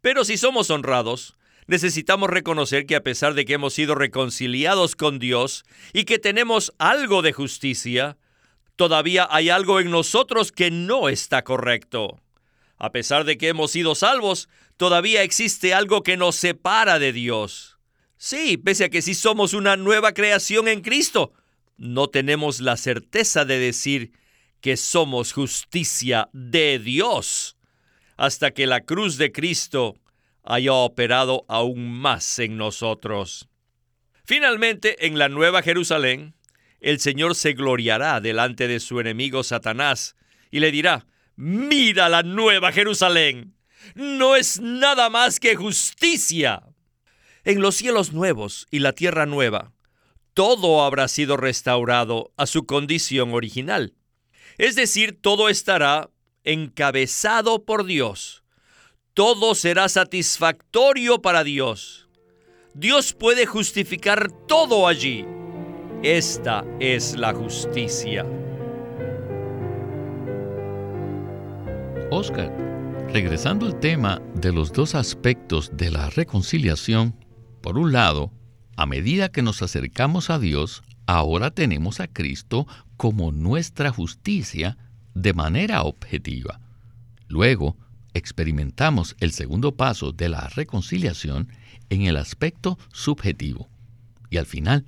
Pero 0.00 0.24
si 0.24 0.36
somos 0.36 0.68
honrados, 0.70 1.36
necesitamos 1.68 2.28
reconocer 2.28 2.84
que 2.84 2.96
a 2.96 3.04
pesar 3.04 3.34
de 3.34 3.44
que 3.44 3.54
hemos 3.54 3.74
sido 3.74 3.94
reconciliados 3.94 4.96
con 4.96 5.20
Dios 5.20 5.64
y 5.92 6.06
que 6.06 6.18
tenemos 6.18 6.72
algo 6.78 7.22
de 7.22 7.32
justicia, 7.32 8.18
todavía 8.74 9.28
hay 9.30 9.48
algo 9.48 9.78
en 9.78 9.92
nosotros 9.92 10.50
que 10.50 10.72
no 10.72 11.08
está 11.08 11.44
correcto. 11.44 12.20
A 12.78 12.92
pesar 12.92 13.24
de 13.24 13.36
que 13.36 13.48
hemos 13.48 13.72
sido 13.72 13.94
salvos, 13.94 14.48
todavía 14.76 15.22
existe 15.22 15.74
algo 15.74 16.02
que 16.02 16.16
nos 16.16 16.36
separa 16.36 16.98
de 16.98 17.12
Dios. 17.12 17.78
Sí, 18.16 18.56
pese 18.56 18.84
a 18.84 18.88
que 18.88 19.02
sí 19.02 19.14
somos 19.14 19.52
una 19.52 19.76
nueva 19.76 20.12
creación 20.12 20.68
en 20.68 20.80
Cristo, 20.80 21.32
no 21.76 22.08
tenemos 22.08 22.60
la 22.60 22.76
certeza 22.76 23.44
de 23.44 23.58
decir 23.58 24.12
que 24.60 24.76
somos 24.76 25.32
justicia 25.32 26.28
de 26.32 26.78
Dios 26.78 27.56
hasta 28.16 28.50
que 28.50 28.66
la 28.66 28.80
cruz 28.80 29.16
de 29.16 29.30
Cristo 29.30 29.96
haya 30.42 30.72
operado 30.72 31.44
aún 31.48 31.92
más 31.92 32.38
en 32.40 32.56
nosotros. 32.56 33.48
Finalmente, 34.24 35.06
en 35.06 35.18
la 35.18 35.28
Nueva 35.28 35.62
Jerusalén, 35.62 36.34
el 36.80 36.98
Señor 36.98 37.34
se 37.36 37.52
gloriará 37.52 38.20
delante 38.20 38.66
de 38.66 38.80
su 38.80 38.98
enemigo 38.98 39.44
Satanás 39.44 40.16
y 40.50 40.60
le 40.60 40.72
dirá, 40.72 41.06
mira 41.38 42.08
la 42.08 42.24
Nueva 42.24 42.72
Jerusalén, 42.72 43.54
no 43.94 44.34
es 44.34 44.60
nada 44.60 45.08
más 45.08 45.38
que 45.38 45.54
justicia. 45.54 46.64
En 47.44 47.62
los 47.62 47.76
cielos 47.76 48.12
nuevos 48.12 48.66
y 48.72 48.80
la 48.80 48.92
tierra 48.92 49.24
nueva, 49.24 49.72
todo 50.34 50.82
habrá 50.84 51.06
sido 51.06 51.36
restaurado 51.36 52.32
a 52.36 52.46
su 52.46 52.66
condición 52.66 53.32
original. 53.32 53.94
Es 54.58 54.74
decir, 54.74 55.16
todo 55.20 55.48
estará 55.48 56.10
encabezado 56.42 57.64
por 57.64 57.84
Dios. 57.84 58.42
Todo 59.14 59.54
será 59.54 59.88
satisfactorio 59.88 61.22
para 61.22 61.44
Dios. 61.44 62.08
Dios 62.74 63.12
puede 63.12 63.46
justificar 63.46 64.32
todo 64.48 64.88
allí. 64.88 65.24
Esta 66.02 66.64
es 66.80 67.14
la 67.16 67.32
justicia. 67.32 68.26
Oscar, 72.10 72.50
regresando 73.12 73.66
al 73.66 73.78
tema 73.80 74.22
de 74.34 74.50
los 74.50 74.72
dos 74.72 74.94
aspectos 74.94 75.70
de 75.74 75.90
la 75.90 76.08
reconciliación, 76.08 77.14
por 77.60 77.76
un 77.76 77.92
lado, 77.92 78.32
a 78.76 78.86
medida 78.86 79.28
que 79.28 79.42
nos 79.42 79.60
acercamos 79.60 80.30
a 80.30 80.38
Dios, 80.38 80.82
ahora 81.06 81.50
tenemos 81.50 82.00
a 82.00 82.08
Cristo 82.08 82.66
como 82.96 83.30
nuestra 83.30 83.90
justicia 83.90 84.78
de 85.12 85.34
manera 85.34 85.82
objetiva. 85.82 86.60
Luego, 87.26 87.76
experimentamos 88.14 89.14
el 89.20 89.32
segundo 89.32 89.76
paso 89.76 90.12
de 90.12 90.30
la 90.30 90.48
reconciliación 90.48 91.48
en 91.90 92.02
el 92.02 92.16
aspecto 92.16 92.78
subjetivo. 92.90 93.68
Y 94.30 94.38
al 94.38 94.46
final, 94.46 94.86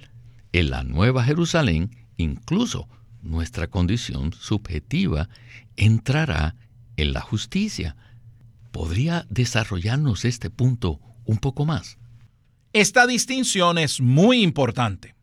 en 0.53 0.71
la 0.71 0.85
Nueva 0.85 1.23
Jerusalén, 1.23 1.91
incluso 2.17 2.89
nuestra 3.21 3.67
condición 3.67 4.33
subjetiva 4.33 5.29
entrará 5.77 6.57
en 7.01 7.13
la 7.13 7.21
justicia. 7.21 7.97
¿Podría 8.71 9.27
desarrollarnos 9.29 10.25
este 10.25 10.51
punto 10.51 11.01
un 11.25 11.39
poco 11.39 11.65
más? 11.65 11.99
Esta 12.73 13.07
distinción 13.07 13.79
es 13.79 14.01
muy 14.01 14.43
importante. 14.43 15.15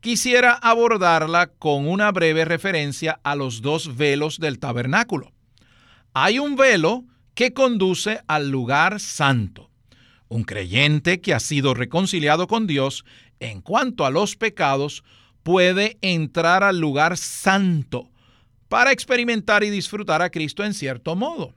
Quisiera 0.00 0.52
abordarla 0.52 1.46
con 1.46 1.86
una 1.88 2.10
breve 2.10 2.44
referencia 2.44 3.20
a 3.22 3.36
los 3.36 3.62
dos 3.62 3.96
velos 3.96 4.40
del 4.40 4.58
tabernáculo. 4.58 5.32
Hay 6.12 6.38
un 6.38 6.56
velo 6.56 7.04
que 7.34 7.54
conduce 7.54 8.20
al 8.26 8.50
lugar 8.50 9.00
santo. 9.00 9.70
Un 10.28 10.44
creyente 10.44 11.20
que 11.20 11.34
ha 11.34 11.40
sido 11.40 11.72
reconciliado 11.72 12.46
con 12.46 12.66
Dios 12.66 13.04
en 13.40 13.60
cuanto 13.60 14.04
a 14.04 14.10
los 14.10 14.36
pecados 14.36 15.02
puede 15.42 15.98
entrar 16.02 16.62
al 16.62 16.78
lugar 16.78 17.16
santo 17.16 18.11
para 18.72 18.90
experimentar 18.90 19.64
y 19.64 19.68
disfrutar 19.68 20.22
a 20.22 20.30
Cristo 20.30 20.64
en 20.64 20.72
cierto 20.72 21.14
modo. 21.14 21.52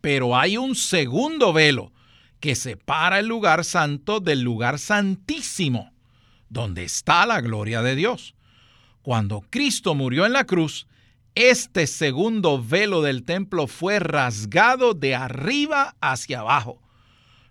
Pero 0.00 0.38
hay 0.38 0.56
un 0.56 0.76
segundo 0.76 1.52
velo 1.52 1.92
que 2.38 2.54
separa 2.54 3.18
el 3.18 3.26
lugar 3.26 3.64
santo 3.64 4.20
del 4.20 4.40
lugar 4.42 4.78
santísimo, 4.78 5.92
donde 6.48 6.84
está 6.84 7.26
la 7.26 7.40
gloria 7.40 7.82
de 7.82 7.96
Dios. 7.96 8.36
Cuando 9.02 9.40
Cristo 9.50 9.96
murió 9.96 10.24
en 10.24 10.32
la 10.32 10.44
cruz, 10.44 10.86
este 11.34 11.88
segundo 11.88 12.62
velo 12.62 13.02
del 13.02 13.24
templo 13.24 13.66
fue 13.66 13.98
rasgado 13.98 14.94
de 14.94 15.16
arriba 15.16 15.96
hacia 16.00 16.38
abajo, 16.38 16.80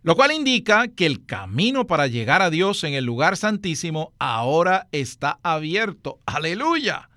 lo 0.02 0.16
cual 0.16 0.32
indica 0.32 0.88
que 0.88 1.08
el 1.08 1.26
camino 1.26 1.88
para 1.88 2.08
llegar 2.08 2.42
a 2.42 2.50
Dios 2.50 2.86
en 2.86 2.94
el 2.94 3.04
lugar 3.04 3.36
santísimo 3.36 4.14
ahora 4.18 4.88
está 4.94 5.40
abierto. 5.44 6.20
Aleluya. 6.26 7.11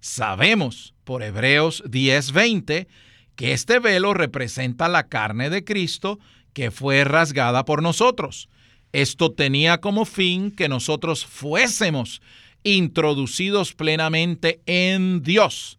Sabemos 0.00 0.94
por 1.04 1.22
Hebreos 1.22 1.82
10:20 1.86 2.88
que 3.36 3.52
este 3.52 3.78
velo 3.78 4.14
representa 4.14 4.88
la 4.88 5.08
carne 5.08 5.50
de 5.50 5.64
Cristo 5.64 6.18
que 6.52 6.70
fue 6.70 7.04
rasgada 7.04 7.64
por 7.64 7.82
nosotros. 7.82 8.48
Esto 8.92 9.32
tenía 9.32 9.78
como 9.78 10.04
fin 10.04 10.50
que 10.50 10.68
nosotros 10.68 11.24
fuésemos 11.24 12.20
introducidos 12.62 13.72
plenamente 13.74 14.60
en 14.66 15.22
Dios, 15.22 15.78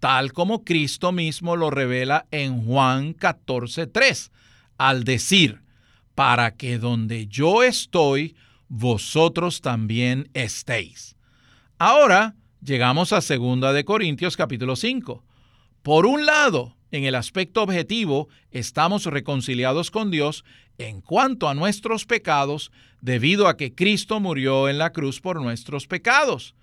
tal 0.00 0.32
como 0.32 0.64
Cristo 0.64 1.12
mismo 1.12 1.56
lo 1.56 1.70
revela 1.70 2.26
en 2.30 2.64
Juan 2.64 3.14
14:3, 3.14 4.30
al 4.78 5.04
decir, 5.04 5.62
para 6.14 6.56
que 6.56 6.78
donde 6.78 7.26
yo 7.28 7.62
estoy, 7.62 8.36
vosotros 8.68 9.60
también 9.60 10.28
estéis. 10.34 11.16
Ahora 11.78 12.34
llegamos 12.62 13.12
a 13.12 13.20
2 13.20 13.74
de 13.74 13.84
Corintios 13.84 14.36
capítulo 14.36 14.76
5. 14.76 15.24
Por 15.82 16.06
un 16.06 16.26
lado, 16.26 16.76
en 16.90 17.04
el 17.04 17.14
aspecto 17.14 17.62
objetivo, 17.62 18.28
estamos 18.50 19.06
reconciliados 19.06 19.90
con 19.90 20.10
Dios 20.10 20.44
en 20.78 21.00
cuanto 21.00 21.48
a 21.48 21.54
nuestros 21.54 22.06
pecados 22.06 22.70
debido 23.00 23.48
a 23.48 23.56
que 23.56 23.74
Cristo 23.74 24.20
murió 24.20 24.68
en 24.68 24.78
la 24.78 24.92
cruz 24.92 25.20
por 25.20 25.40
nuestros 25.40 25.86
pecados. 25.86 26.54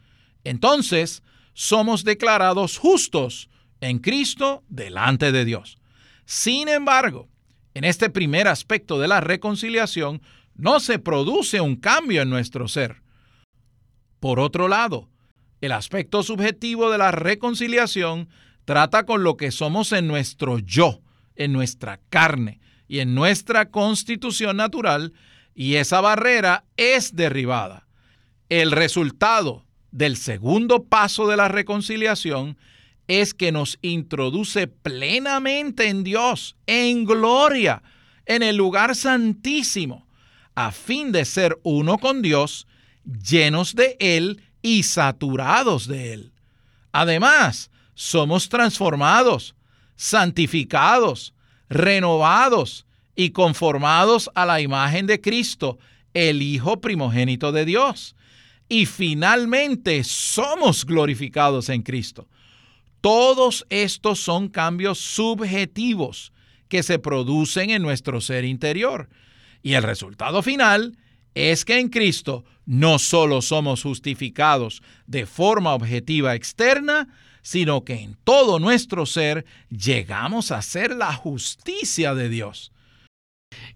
Entonces, 0.44 1.24
somos 1.54 2.04
declarados 2.04 2.78
justos 2.78 3.50
en 3.82 4.00
Cristo 4.00 4.64
delante 4.70 5.32
de 5.32 5.46
Dios. 5.46 5.78
Sin 6.26 6.68
embargo, 6.68 7.28
en 7.74 7.84
este 7.84 8.10
primer 8.10 8.48
aspecto 8.48 9.00
de 9.00 9.08
la 9.08 9.22
reconciliación, 9.22 10.22
no 10.56 10.80
se 10.80 11.00
produce 11.00 11.62
un 11.62 11.76
cambio 11.76 12.22
en 12.24 12.30
nuestro 12.30 12.68
ser. 12.68 13.02
Por 14.20 14.40
otro 14.40 14.68
lado, 14.68 15.10
el 15.62 15.72
aspecto 15.72 16.24
subjetivo 16.24 16.92
de 16.92 16.98
la 16.98 17.12
reconciliación 17.12 18.30
trata 18.66 19.06
con 19.06 19.24
lo 19.24 19.38
que 19.38 19.52
somos 19.52 19.92
en 19.92 20.08
nuestro 20.08 20.60
yo, 20.60 21.02
en 21.36 21.54
nuestra 21.54 22.00
carne 22.10 22.60
y 22.88 23.00
en 23.00 23.16
nuestra 23.16 23.70
constitución 23.70 24.58
natural, 24.58 25.14
y 25.56 25.76
esa 25.76 26.02
barrera 26.02 26.66
es 26.78 27.16
derribada. 27.16 27.88
El 28.50 28.72
resultado 28.72 29.66
del 29.92 30.16
segundo 30.18 30.84
paso 30.84 31.28
de 31.28 31.38
la 31.38 31.48
reconciliación 31.48 32.58
es 33.08 33.34
que 33.34 33.52
nos 33.52 33.80
introduce 33.82 34.68
plenamente 34.68 35.88
en 35.88 36.04
Dios, 36.04 36.56
en 36.68 37.06
gloria, 37.06 37.82
en 38.26 38.44
el 38.44 38.58
lugar 38.58 38.96
santísimo, 38.96 40.08
a 40.56 40.72
fin 40.72 41.12
de 41.12 41.26
ser 41.26 41.58
uno 41.64 41.98
con 41.98 42.22
Dios, 42.22 42.68
llenos 43.06 43.76
de 43.76 43.96
Él 44.00 44.42
y 44.62 44.84
saturados 44.84 45.88
de 45.88 46.14
Él. 46.14 46.32
Además, 46.92 47.70
somos 47.94 48.50
transformados, 48.50 49.56
santificados, 49.96 51.34
renovados 51.70 52.86
y 53.16 53.32
conformados 53.32 54.30
a 54.36 54.46
la 54.46 54.62
imagen 54.62 55.08
de 55.08 55.20
Cristo, 55.20 55.78
el 56.14 56.42
Hijo 56.42 56.80
primogénito 56.80 57.52
de 57.52 57.66
Dios. 57.66 58.16
Y 58.70 58.86
finalmente 58.86 60.04
somos 60.04 60.86
glorificados 60.86 61.70
en 61.70 61.82
Cristo. 61.82 62.28
Todos 63.02 63.66
estos 63.70 64.20
son 64.20 64.50
cambios 64.50 65.00
subjetivos 65.00 66.34
que 66.68 66.84
se 66.84 67.00
producen 67.00 67.70
en 67.70 67.82
nuestro 67.82 68.22
ser 68.22 68.46
interior. 68.46 69.10
Y 69.64 69.74
el 69.74 69.84
resultado 69.84 70.42
final 70.42 70.98
es 71.38 71.66
que 71.66 71.80
en 71.80 71.90
Cristo 71.90 72.46
no 72.66 72.98
solo 73.00 73.42
somos 73.42 73.84
justificados 73.84 74.82
de 75.06 75.26
forma 75.26 75.74
objetiva 75.74 76.36
externa, 76.36 77.08
sino 77.42 77.84
que 77.86 77.94
en 77.94 78.18
todo 78.24 78.60
nuestro 78.60 79.06
ser 79.06 79.46
llegamos 79.70 80.52
a 80.52 80.62
ser 80.62 80.96
la 80.96 81.14
justicia 81.14 82.16
de 82.16 82.30
Dios. 82.30 82.72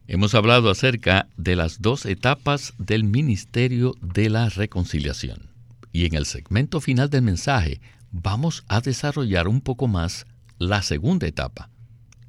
Hemos 0.08 0.36
hablado 0.36 0.70
acerca 0.70 1.28
de 1.38 1.56
las 1.56 1.82
dos 1.82 2.06
etapas 2.06 2.74
del 2.78 3.04
ministerio 3.04 3.96
de 4.02 4.30
la 4.30 4.50
reconciliación. 4.50 5.50
Y 5.94 6.06
en 6.06 6.16
el 6.16 6.26
segmento 6.26 6.82
final 6.82 7.10
del 7.10 7.22
mensaje 7.22 7.80
vamos 8.12 8.64
a 8.68 8.82
desarrollar 8.82 9.48
un 9.48 9.62
poco 9.62 9.88
más 9.88 10.26
la 10.58 10.82
segunda 10.82 11.28
etapa. 11.28 11.70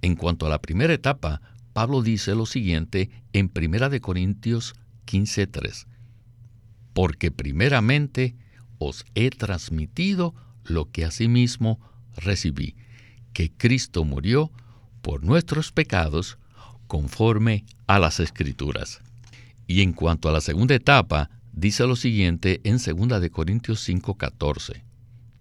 En 0.00 0.14
cuanto 0.14 0.46
a 0.46 0.50
la 0.50 0.60
primera 0.60 0.92
etapa, 0.92 1.40
Pablo 1.72 2.02
dice 2.02 2.34
lo 2.34 2.46
siguiente 2.46 3.10
en 3.32 3.50
1 3.54 4.00
Corintios 4.00 4.74
15:3. 5.06 5.86
Porque 6.92 7.30
primeramente 7.30 8.36
os 8.78 9.04
he 9.14 9.30
transmitido 9.30 10.34
lo 10.64 10.90
que 10.90 11.04
asimismo 11.04 11.80
recibí, 12.16 12.76
que 13.32 13.50
Cristo 13.50 14.04
murió 14.04 14.50
por 15.00 15.24
nuestros 15.24 15.72
pecados 15.72 16.38
conforme 16.86 17.64
a 17.86 17.98
las 17.98 18.20
Escrituras. 18.20 19.00
Y 19.66 19.82
en 19.82 19.92
cuanto 19.92 20.28
a 20.28 20.32
la 20.32 20.40
segunda 20.40 20.74
etapa, 20.74 21.30
dice 21.52 21.86
lo 21.86 21.96
siguiente 21.96 22.60
en 22.64 22.78
2 22.78 23.20
de 23.20 23.30
Corintios 23.30 23.80
5:14, 23.80 24.84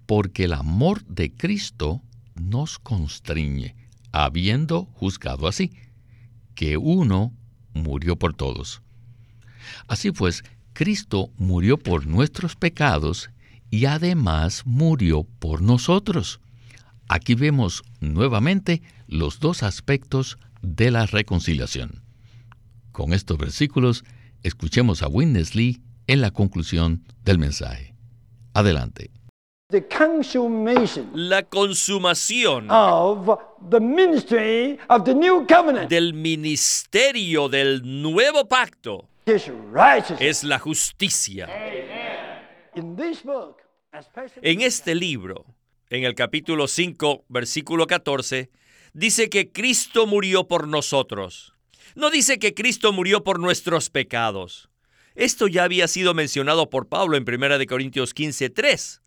porque 0.05 0.45
el 0.45 0.53
amor 0.53 1.03
de 1.05 1.33
Cristo 1.33 2.01
nos 2.35 2.79
constriñe, 2.79 3.75
habiendo 4.11 4.85
juzgado 4.85 5.47
así, 5.47 5.71
que 6.55 6.77
uno 6.77 7.33
murió 7.73 8.17
por 8.17 8.33
todos. 8.33 8.81
Así 9.87 10.11
pues, 10.11 10.43
Cristo 10.73 11.29
murió 11.37 11.77
por 11.77 12.07
nuestros 12.07 12.55
pecados 12.55 13.29
y 13.69 13.85
además 13.85 14.63
murió 14.65 15.23
por 15.39 15.61
nosotros. 15.61 16.39
Aquí 17.07 17.35
vemos 17.35 17.83
nuevamente 17.99 18.81
los 19.07 19.39
dos 19.39 19.63
aspectos 19.63 20.37
de 20.61 20.91
la 20.91 21.05
reconciliación. 21.05 22.03
Con 22.91 23.13
estos 23.13 23.37
versículos, 23.37 24.03
escuchemos 24.43 25.01
a 25.01 25.07
Witness 25.07 25.55
Lee 25.55 25.81
en 26.07 26.21
la 26.21 26.31
conclusión 26.31 27.03
del 27.23 27.37
mensaje. 27.37 27.95
Adelante. 28.53 29.11
La 31.13 31.43
consumación 31.43 32.67
del 35.89 36.13
ministerio 36.13 37.47
del 37.47 38.01
nuevo 38.01 38.47
pacto 38.49 39.10
es 39.25 40.43
la 40.43 40.59
justicia. 40.59 41.47
En 44.41 44.61
este 44.61 44.95
libro, 44.95 45.45
en 45.89 46.03
el 46.05 46.15
capítulo 46.15 46.67
5, 46.67 47.25
versículo 47.27 47.87
14, 47.87 48.49
dice 48.93 49.29
que 49.29 49.51
Cristo 49.51 50.07
murió 50.07 50.47
por 50.47 50.67
nosotros. 50.67 51.53
No 51.95 52.09
dice 52.09 52.39
que 52.39 52.53
Cristo 52.53 52.93
murió 52.93 53.23
por 53.23 53.39
nuestros 53.39 53.89
pecados. 53.89 54.69
Esto 55.13 55.47
ya 55.47 55.65
había 55.65 55.87
sido 55.87 56.13
mencionado 56.13 56.69
por 56.69 56.87
Pablo 56.87 57.17
en 57.17 57.25
1 57.27 57.65
Corintios 57.67 58.13
15, 58.13 58.49
3, 58.49 59.01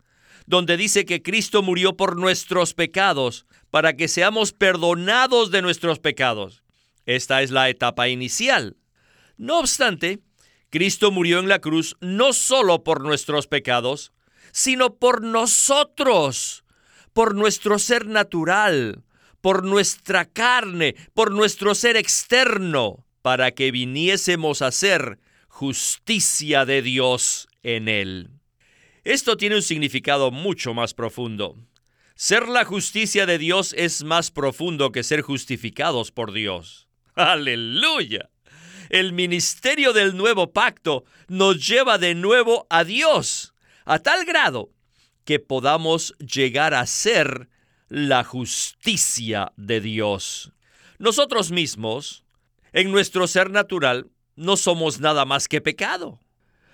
donde 0.45 0.77
dice 0.77 1.05
que 1.05 1.23
Cristo 1.23 1.63
murió 1.63 1.97
por 1.97 2.15
nuestros 2.15 2.73
pecados, 2.73 3.47
para 3.71 3.95
que 3.97 4.07
seamos 4.07 4.53
perdonados 4.53 5.51
de 5.51 5.61
nuestros 5.61 5.99
pecados. 5.99 6.63
Esta 7.05 7.41
es 7.41 7.51
la 7.51 7.69
etapa 7.69 8.07
inicial. 8.07 8.77
No 9.37 9.59
obstante, 9.59 10.19
Cristo 10.69 11.11
murió 11.11 11.39
en 11.39 11.47
la 11.47 11.59
cruz 11.59 11.95
no 12.01 12.33
solo 12.33 12.83
por 12.83 13.01
nuestros 13.01 13.47
pecados, 13.47 14.11
sino 14.51 14.95
por 14.95 15.21
nosotros, 15.21 16.63
por 17.13 17.35
nuestro 17.35 17.79
ser 17.79 18.07
natural, 18.07 19.03
por 19.41 19.63
nuestra 19.63 20.25
carne, 20.25 20.95
por 21.13 21.31
nuestro 21.31 21.75
ser 21.75 21.97
externo, 21.97 23.05
para 23.21 23.51
que 23.51 23.71
viniésemos 23.71 24.61
a 24.61 24.71
ser 24.71 25.19
justicia 25.47 26.65
de 26.65 26.81
Dios 26.81 27.47
en 27.63 27.87
él. 27.87 28.29
Esto 29.03 29.37
tiene 29.37 29.55
un 29.55 29.61
significado 29.61 30.31
mucho 30.31 30.73
más 30.73 30.93
profundo. 30.93 31.55
Ser 32.15 32.47
la 32.47 32.65
justicia 32.65 33.25
de 33.25 33.37
Dios 33.37 33.73
es 33.77 34.03
más 34.03 34.31
profundo 34.31 34.91
que 34.91 35.03
ser 35.03 35.21
justificados 35.21 36.11
por 36.11 36.31
Dios. 36.31 36.87
Aleluya 37.15 38.29
el 38.89 39.13
ministerio 39.13 39.93
del 39.93 40.15
nuevo 40.15 40.51
pacto 40.51 41.05
nos 41.27 41.67
lleva 41.67 41.97
de 41.97 42.15
nuevo 42.15 42.67
a 42.69 42.83
Dios, 42.83 43.53
a 43.85 43.99
tal 43.99 44.25
grado 44.25 44.71
que 45.23 45.39
podamos 45.39 46.13
llegar 46.19 46.73
a 46.73 46.85
ser 46.85 47.49
la 47.89 48.23
justicia 48.23 49.51
de 49.57 49.81
Dios. 49.81 50.51
Nosotros 50.99 51.51
mismos, 51.51 52.23
en 52.73 52.91
nuestro 52.91 53.27
ser 53.27 53.49
natural, 53.49 54.09
no 54.35 54.57
somos 54.57 54.99
nada 54.99 55.25
más 55.25 55.47
que 55.47 55.61
pecado. 55.61 56.19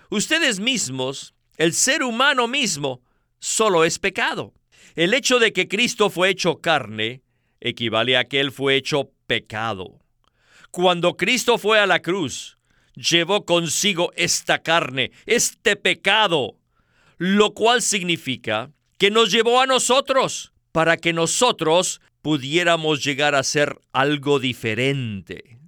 Ustedes 0.10 0.60
mismos, 0.60 1.34
el 1.58 1.74
ser 1.74 2.04
humano 2.04 2.48
mismo, 2.48 3.02
solo 3.40 3.86
es 3.86 4.00
pecado. 4.00 4.54
El 4.96 5.14
hecho 5.14 5.40
de 5.40 5.54
que 5.54 5.68
Cristo 5.68 6.10
fue 6.10 6.30
hecho 6.30 6.60
carne 6.60 7.24
equivale 7.62 8.18
a 8.18 8.26
que 8.26 8.40
Él 8.40 8.52
fue 8.52 8.76
hecho 8.76 9.12
pecado. 9.28 10.01
Cuando 10.72 11.18
Cristo 11.18 11.58
fue 11.58 11.82
a 11.82 11.86
la 11.86 12.02
cruz, 12.02 12.58
llevó 12.96 13.46
consigo 13.46 14.14
esta 14.16 14.60
carne, 14.60 15.12
este 15.26 15.76
pecado, 15.76 16.56
lo 17.18 17.54
cual 17.54 17.82
significa 17.82 18.72
que 18.98 19.12
nos 19.12 19.32
llevó 19.32 19.60
a 19.60 19.66
nosotros 19.66 20.54
para 20.72 20.96
que 20.96 21.12
nosotros 21.12 22.00
pudiéramos 22.22 23.04
llegar 23.04 23.36
a 23.36 23.44
ser 23.44 23.82
algo 23.92 24.40
diferente. 24.40 25.60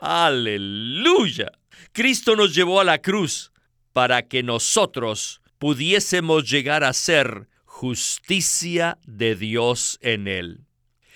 Aleluya. 0.00 1.50
Cristo 1.92 2.36
nos 2.36 2.54
llevó 2.54 2.80
a 2.80 2.84
la 2.84 2.98
cruz 2.98 3.50
para 3.92 4.28
que 4.28 4.44
nosotros 4.44 5.40
pudiésemos 5.58 6.48
llegar 6.48 6.84
a 6.84 6.92
ser 6.92 7.48
justicia 7.64 8.98
de 9.06 9.34
Dios 9.34 9.98
en 10.02 10.28
él. 10.28 10.60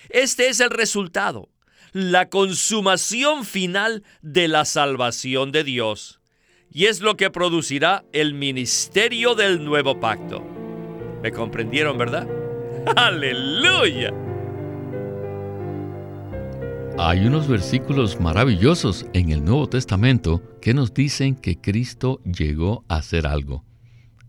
Este 0.09 0.49
es 0.49 0.59
el 0.59 0.69
resultado 0.69 1.47
la 1.91 2.29
consumación 2.29 3.45
final 3.45 4.03
de 4.21 4.47
la 4.47 4.65
salvación 4.65 5.51
de 5.51 5.63
Dios. 5.63 6.19
Y 6.71 6.85
es 6.85 7.01
lo 7.01 7.17
que 7.17 7.29
producirá 7.29 8.05
el 8.13 8.33
ministerio 8.33 9.35
del 9.35 9.63
nuevo 9.65 9.99
pacto. 9.99 10.45
¿Me 11.21 11.31
comprendieron, 11.31 11.97
verdad? 11.97 12.27
Aleluya. 12.95 14.13
Hay 16.97 17.25
unos 17.25 17.47
versículos 17.47 18.19
maravillosos 18.19 19.05
en 19.13 19.31
el 19.31 19.43
Nuevo 19.43 19.67
Testamento 19.67 20.41
que 20.61 20.73
nos 20.73 20.93
dicen 20.93 21.35
que 21.35 21.59
Cristo 21.59 22.21
llegó 22.23 22.83
a 22.87 22.97
hacer 22.97 23.25
algo. 23.25 23.63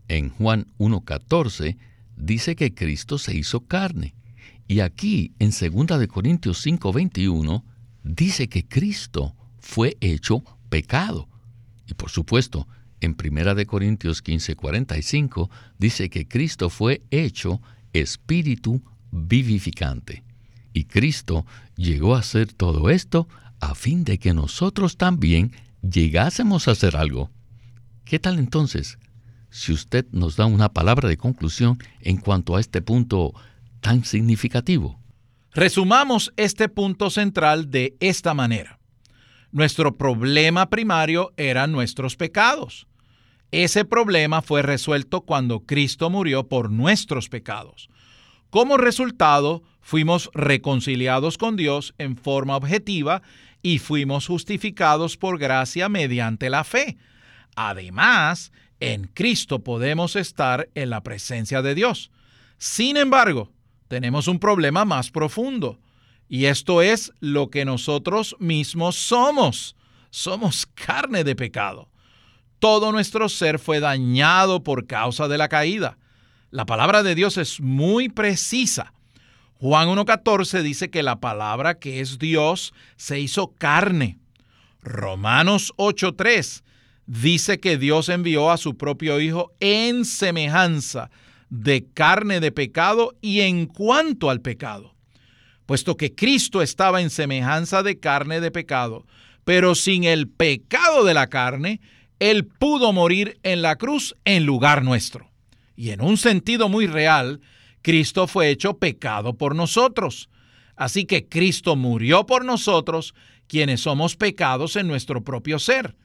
En 0.07 0.29
Juan 0.29 0.67
1.14 0.79 1.77
dice 2.15 2.55
que 2.55 2.73
Cristo 2.73 3.17
se 3.17 3.35
hizo 3.35 3.61
carne. 3.67 4.15
Y 4.67 4.79
aquí, 4.79 5.33
en 5.39 5.51
2 5.51 5.99
de 5.99 6.07
Corintios 6.07 6.65
5:21, 6.65 7.63
dice 8.03 8.47
que 8.49 8.67
Cristo 8.67 9.35
fue 9.59 9.97
hecho 10.01 10.43
pecado. 10.69 11.27
Y 11.87 11.93
por 11.93 12.09
supuesto, 12.09 12.67
en 13.01 13.15
1 13.15 13.55
de 13.55 13.65
Corintios 13.65 14.23
15:45 14.23 15.49
dice 15.77 16.09
que 16.09 16.27
Cristo 16.27 16.69
fue 16.69 17.03
hecho 17.11 17.61
espíritu 17.91 18.81
vivificante. 19.11 20.23
Y 20.73 20.85
Cristo 20.85 21.45
llegó 21.75 22.15
a 22.15 22.19
hacer 22.19 22.51
todo 22.53 22.89
esto 22.89 23.27
a 23.59 23.75
fin 23.75 24.03
de 24.03 24.17
que 24.17 24.33
nosotros 24.33 24.97
también 24.97 25.51
llegásemos 25.81 26.67
a 26.67 26.71
hacer 26.71 26.95
algo. 26.95 27.29
¿Qué 28.05 28.19
tal 28.19 28.39
entonces 28.39 28.97
si 29.49 29.71
usted 29.71 30.07
nos 30.11 30.35
da 30.35 30.47
una 30.47 30.69
palabra 30.69 31.07
de 31.07 31.17
conclusión 31.17 31.77
en 32.01 32.17
cuanto 32.17 32.55
a 32.55 32.59
este 32.59 32.81
punto 32.81 33.33
tan 33.83 34.03
significativo? 34.05 34.99
Resumamos 35.53 36.33
este 36.37 36.69
punto 36.69 37.11
central 37.11 37.69
de 37.69 37.95
esta 37.99 38.33
manera. 38.33 38.79
Nuestro 39.51 39.97
problema 39.97 40.71
primario 40.71 41.31
eran 41.37 41.71
nuestros 41.71 42.15
pecados. 42.15 42.87
Ese 43.51 43.85
problema 43.85 44.41
fue 44.41 44.63
resuelto 44.63 45.21
cuando 45.21 45.59
Cristo 45.59 46.09
murió 46.09 46.47
por 46.47 46.71
nuestros 46.71 47.29
pecados. 47.29 47.89
Como 48.49 48.77
resultado, 48.77 49.61
fuimos 49.81 50.31
reconciliados 50.33 51.37
con 51.37 51.55
Dios 51.55 51.93
en 51.99 52.17
forma 52.17 52.55
objetiva 52.55 53.21
y 53.61 53.77
fuimos 53.77 54.25
justificados 54.25 55.17
por 55.17 55.37
gracia 55.37 55.87
mediante 55.87 56.49
la 56.49 56.63
fe. 56.63 56.97
Además, 57.55 58.51
en 58.79 59.03
Cristo 59.07 59.59
podemos 59.59 60.15
estar 60.15 60.69
en 60.73 60.89
la 60.89 61.03
presencia 61.03 61.61
de 61.61 61.75
Dios. 61.75 62.09
Sin 62.57 62.97
embargo, 62.97 63.51
tenemos 63.93 64.27
un 64.27 64.39
problema 64.39 64.85
más 64.85 65.11
profundo. 65.11 65.77
Y 66.27 66.45
esto 66.45 66.81
es 66.81 67.13
lo 67.19 67.51
que 67.51 67.63
nosotros 67.63 68.35
mismos 68.39 68.95
somos. 68.95 69.75
Somos 70.09 70.65
carne 70.65 71.23
de 71.23 71.35
pecado. 71.35 71.89
Todo 72.57 72.91
nuestro 72.91 73.29
ser 73.29 73.59
fue 73.59 73.79
dañado 73.79 74.63
por 74.63 74.87
causa 74.87 75.27
de 75.27 75.37
la 75.37 75.47
caída. 75.47 75.99
La 76.49 76.65
palabra 76.65 77.03
de 77.03 77.13
Dios 77.13 77.37
es 77.37 77.61
muy 77.61 78.09
precisa. 78.09 78.93
Juan 79.59 79.89
1.14 79.89 80.63
dice 80.63 80.89
que 80.89 81.03
la 81.03 81.19
palabra 81.19 81.75
que 81.75 81.99
es 81.99 82.17
Dios 82.17 82.73
se 82.95 83.19
hizo 83.19 83.53
carne. 83.59 84.17
Romanos 84.81 85.71
8.3 85.77 86.63
dice 87.05 87.59
que 87.59 87.77
Dios 87.77 88.09
envió 88.09 88.49
a 88.49 88.57
su 88.57 88.75
propio 88.75 89.19
Hijo 89.19 89.51
en 89.59 90.03
semejanza 90.03 91.11
de 91.53 91.85
carne 91.85 92.39
de 92.39 92.51
pecado 92.51 93.15
y 93.21 93.41
en 93.41 93.67
cuanto 93.67 94.31
al 94.31 94.41
pecado, 94.41 94.95
puesto 95.67 95.97
que 95.97 96.15
Cristo 96.15 96.63
estaba 96.63 96.99
en 96.99 97.11
semejanza 97.11 97.83
de 97.83 97.99
carne 97.99 98.41
de 98.41 98.49
pecado, 98.49 99.05
pero 99.43 99.75
sin 99.75 100.03
el 100.03 100.27
pecado 100.27 101.03
de 101.03 101.13
la 101.13 101.27
carne, 101.27 101.79
Él 102.17 102.47
pudo 102.47 102.91
morir 102.91 103.39
en 103.43 103.61
la 103.61 103.75
cruz 103.75 104.15
en 104.25 104.47
lugar 104.47 104.83
nuestro. 104.83 105.29
Y 105.75 105.91
en 105.91 106.01
un 106.01 106.17
sentido 106.17 106.69
muy 106.69 106.87
real, 106.87 107.39
Cristo 107.83 108.25
fue 108.25 108.49
hecho 108.49 108.79
pecado 108.79 109.35
por 109.35 109.55
nosotros. 109.55 110.31
Así 110.75 111.05
que 111.05 111.29
Cristo 111.29 111.75
murió 111.75 112.25
por 112.25 112.45
nosotros, 112.45 113.13
quienes 113.47 113.81
somos 113.81 114.15
pecados 114.15 114.75
en 114.75 114.87
nuestro 114.87 115.23
propio 115.23 115.59
ser. 115.59 115.95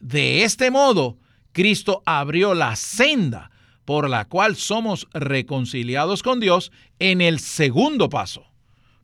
De 0.00 0.42
este 0.42 0.72
modo, 0.72 1.16
Cristo 1.52 2.02
abrió 2.06 2.54
la 2.54 2.74
senda 2.74 3.52
por 3.86 4.10
la 4.10 4.26
cual 4.26 4.56
somos 4.56 5.08
reconciliados 5.14 6.22
con 6.22 6.40
Dios 6.40 6.72
en 6.98 7.22
el 7.22 7.38
segundo 7.38 8.10
paso. 8.10 8.44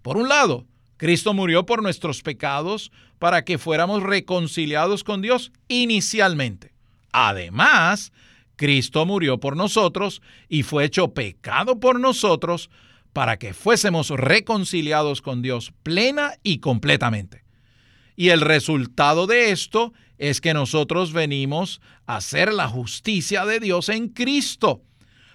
Por 0.03 0.19
un 0.19 0.29
lado, 0.29 0.67
Cristo 0.99 1.33
murió 1.33 1.65
por 1.65 1.83
nuestros 1.83 2.23
pecados 2.23 2.93
para 3.19 3.45
que 3.45 3.57
fuéramos 3.57 4.03
reconciliados 4.03 5.05
con 5.05 5.23
Dios 5.23 5.53
inicialmente. 5.69 6.75
Además, 7.13 8.13
Cristo 8.57 9.07
murió 9.07 9.39
por 9.39 9.57
nosotros 9.57 10.21
y 10.49 10.65
fue 10.65 10.85
hecho 10.85 11.15
pecado 11.15 11.79
por 11.79 12.01
nosotros 12.01 12.69
para 13.13 13.39
que 13.39 13.55
fuésemos 13.55 14.11
reconciliados 14.11 15.23
con 15.23 15.43
Dios 15.43 15.73
plena 15.83 16.35
y 16.43 16.59
completamente. 16.59 17.45
Y 18.17 18.31
el 18.31 18.41
resultado 18.41 19.27
de 19.27 19.53
esto 19.53 19.93
es 20.19 20.41
que 20.41 20.55
nosotros 20.55 21.13
venimos 21.13 21.81
a 22.07 22.17
hacer 22.17 22.53
la 22.53 22.69
justicia 22.69 23.45
de 23.45 23.61
Dios 23.61 23.89
en 23.89 24.09
Cristo. 24.09 24.83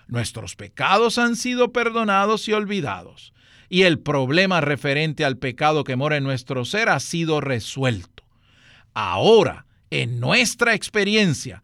Nuestros 0.07 0.55
pecados 0.55 1.17
han 1.17 1.35
sido 1.35 1.73
perdonados 1.73 2.47
y 2.47 2.53
olvidados, 2.53 3.33
y 3.69 3.83
el 3.83 3.99
problema 3.99 4.61
referente 4.61 5.25
al 5.25 5.37
pecado 5.37 5.83
que 5.83 5.95
mora 5.95 6.17
en 6.17 6.23
nuestro 6.23 6.63
ser 6.63 6.89
ha 6.89 6.99
sido 6.99 7.41
resuelto. 7.41 8.23
Ahora, 8.93 9.65
en 9.89 10.19
nuestra 10.19 10.73
experiencia, 10.73 11.63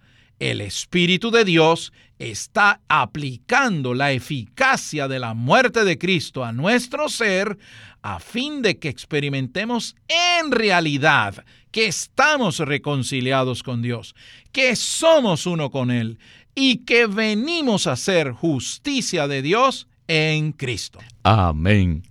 el 0.51 0.59
Espíritu 0.59 1.31
de 1.31 1.45
Dios 1.45 1.93
está 2.19 2.81
aplicando 2.89 3.93
la 3.93 4.11
eficacia 4.11 5.07
de 5.07 5.17
la 5.17 5.33
muerte 5.33 5.85
de 5.85 5.97
Cristo 5.97 6.43
a 6.43 6.51
nuestro 6.51 7.07
ser 7.07 7.57
a 8.01 8.19
fin 8.19 8.61
de 8.61 8.77
que 8.77 8.89
experimentemos 8.89 9.95
en 10.41 10.51
realidad 10.51 11.45
que 11.71 11.87
estamos 11.87 12.59
reconciliados 12.59 13.63
con 13.63 13.81
Dios, 13.81 14.15
que 14.51 14.75
somos 14.75 15.45
uno 15.45 15.71
con 15.71 15.91
Él 15.91 16.19
y 16.53 16.79
que 16.79 17.07
venimos 17.07 17.87
a 17.87 17.93
hacer 17.93 18.33
justicia 18.33 19.29
de 19.29 19.41
Dios 19.41 19.87
en 20.09 20.51
Cristo. 20.51 20.99
Amén. 21.23 22.03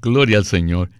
Gloria 0.00 0.38
al 0.38 0.46
Señor. 0.46 0.90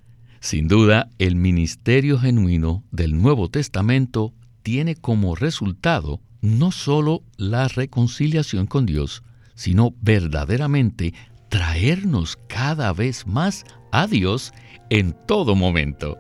Sin 0.40 0.68
duda, 0.68 1.08
el 1.16 1.36
ministerio 1.36 2.18
genuino 2.18 2.84
del 2.90 3.16
Nuevo 3.16 3.48
Testamento 3.48 4.34
tiene 4.62 4.94
como 4.94 5.36
resultado 5.36 6.20
no 6.46 6.70
solo 6.70 7.22
la 7.36 7.68
reconciliación 7.68 8.66
con 8.66 8.86
Dios, 8.86 9.22
sino 9.54 9.94
verdaderamente 10.00 11.12
traernos 11.48 12.38
cada 12.48 12.92
vez 12.92 13.26
más 13.26 13.64
a 13.90 14.06
Dios 14.06 14.52
en 14.90 15.16
todo 15.26 15.54
momento. 15.56 16.16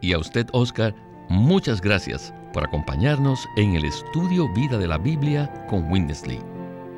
Y 0.00 0.12
a 0.12 0.18
usted, 0.18 0.46
Oscar, 0.52 0.94
muchas 1.28 1.80
gracias 1.80 2.32
por 2.52 2.64
acompañarnos 2.64 3.46
en 3.56 3.74
el 3.74 3.84
estudio 3.84 4.52
Vida 4.54 4.78
de 4.78 4.86
la 4.86 4.98
Biblia 4.98 5.52
con 5.68 5.90
Winnesley. 5.90 6.38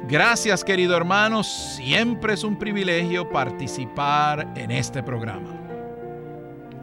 Gracias, 0.08 0.64
querido 0.64 0.96
hermano. 0.96 1.42
Siempre 1.42 2.34
es 2.34 2.44
un 2.44 2.58
privilegio 2.58 3.30
participar 3.30 4.52
en 4.56 4.70
este 4.70 5.02
programa. 5.02 5.56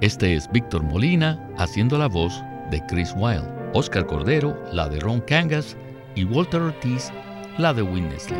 Este 0.01 0.35
es 0.35 0.49
Víctor 0.51 0.83
Molina 0.83 1.49
haciendo 1.57 1.97
la 1.97 2.07
voz 2.07 2.41
de 2.69 2.81
Chris 2.87 3.13
Wilde. 3.15 3.57
Oscar 3.73 4.05
Cordero, 4.05 4.57
la 4.71 4.87
de 4.87 4.99
Ron 4.99 5.21
Cangas, 5.21 5.77
y 6.15 6.23
Walter 6.23 6.61
Ortiz, 6.61 7.11
la 7.57 7.73
de 7.73 7.81
Winnesley. 7.81 8.37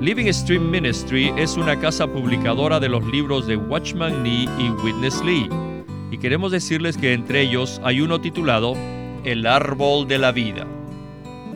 Living 0.00 0.32
Stream 0.32 0.68
Ministry 0.68 1.32
es 1.36 1.56
una 1.56 1.78
casa 1.78 2.08
publicadora 2.08 2.80
de 2.80 2.88
los 2.88 3.06
libros 3.06 3.46
de 3.46 3.56
Watchman 3.56 4.24
Nee 4.24 4.48
y 4.58 4.70
Witness 4.82 5.22
Lee, 5.22 5.48
y 6.10 6.18
queremos 6.18 6.50
decirles 6.50 6.96
que 6.96 7.12
entre 7.12 7.42
ellos 7.42 7.80
hay 7.84 8.00
uno 8.00 8.20
titulado 8.20 8.74
El 9.24 9.46
árbol 9.46 10.08
de 10.08 10.18
la 10.18 10.32
vida. 10.32 10.66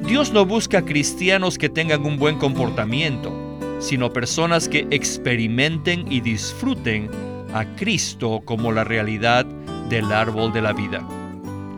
Dios 0.02 0.32
no 0.32 0.46
busca 0.46 0.84
cristianos 0.84 1.58
que 1.58 1.68
tengan 1.68 2.06
un 2.06 2.16
buen 2.16 2.38
comportamiento, 2.38 3.32
sino 3.78 4.12
personas 4.12 4.68
que 4.68 4.86
experimenten 4.90 6.10
y 6.10 6.20
disfruten 6.20 7.10
a 7.54 7.64
Cristo 7.76 8.42
como 8.44 8.72
la 8.72 8.84
realidad 8.84 9.46
del 9.88 10.12
árbol 10.12 10.52
de 10.52 10.62
la 10.62 10.72
vida. 10.72 11.06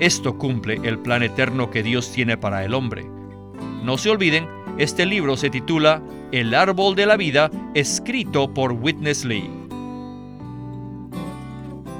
Esto 0.00 0.38
cumple 0.38 0.80
el 0.84 0.98
plan 0.98 1.22
eterno 1.22 1.70
que 1.70 1.82
Dios 1.82 2.10
tiene 2.12 2.36
para 2.36 2.64
el 2.64 2.74
hombre. 2.74 3.06
No 3.82 3.98
se 3.98 4.10
olviden, 4.10 4.46
este 4.78 5.06
libro 5.06 5.36
se 5.36 5.50
titula 5.50 6.02
El 6.30 6.54
árbol 6.54 6.94
de 6.94 7.06
la 7.06 7.16
vida, 7.16 7.50
escrito 7.74 8.52
por 8.52 8.72
Witness 8.72 9.24
Lee. 9.24 9.50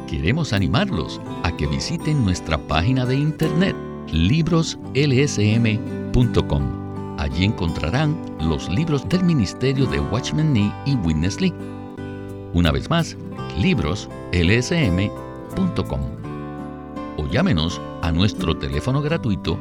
Queremos 0.09 0.53
animarlos 0.53 1.21
a 1.43 1.57
que 1.57 1.67
visiten 1.67 2.25
nuestra 2.25 2.57
página 2.57 3.05
de 3.05 3.17
internet 3.17 3.75
libroslsm.com. 4.13 6.88
Allí 7.19 7.45
encontrarán 7.45 8.17
los 8.41 8.69
libros 8.69 9.09
del 9.09 9.23
ministerio 9.25 9.87
de 9.87 10.01
Watchman 10.01 10.53
Nee 10.53 10.73
y 10.87 10.95
Witness 10.95 11.41
Lee. 11.41 11.53
Una 12.55 12.71
vez 12.71 12.89
más, 12.89 13.17
libroslsm.com 13.59 16.01
o 17.17 17.27
llámenos 17.27 17.81
a 18.03 18.13
nuestro 18.13 18.57
teléfono 18.57 19.03
gratuito 19.03 19.59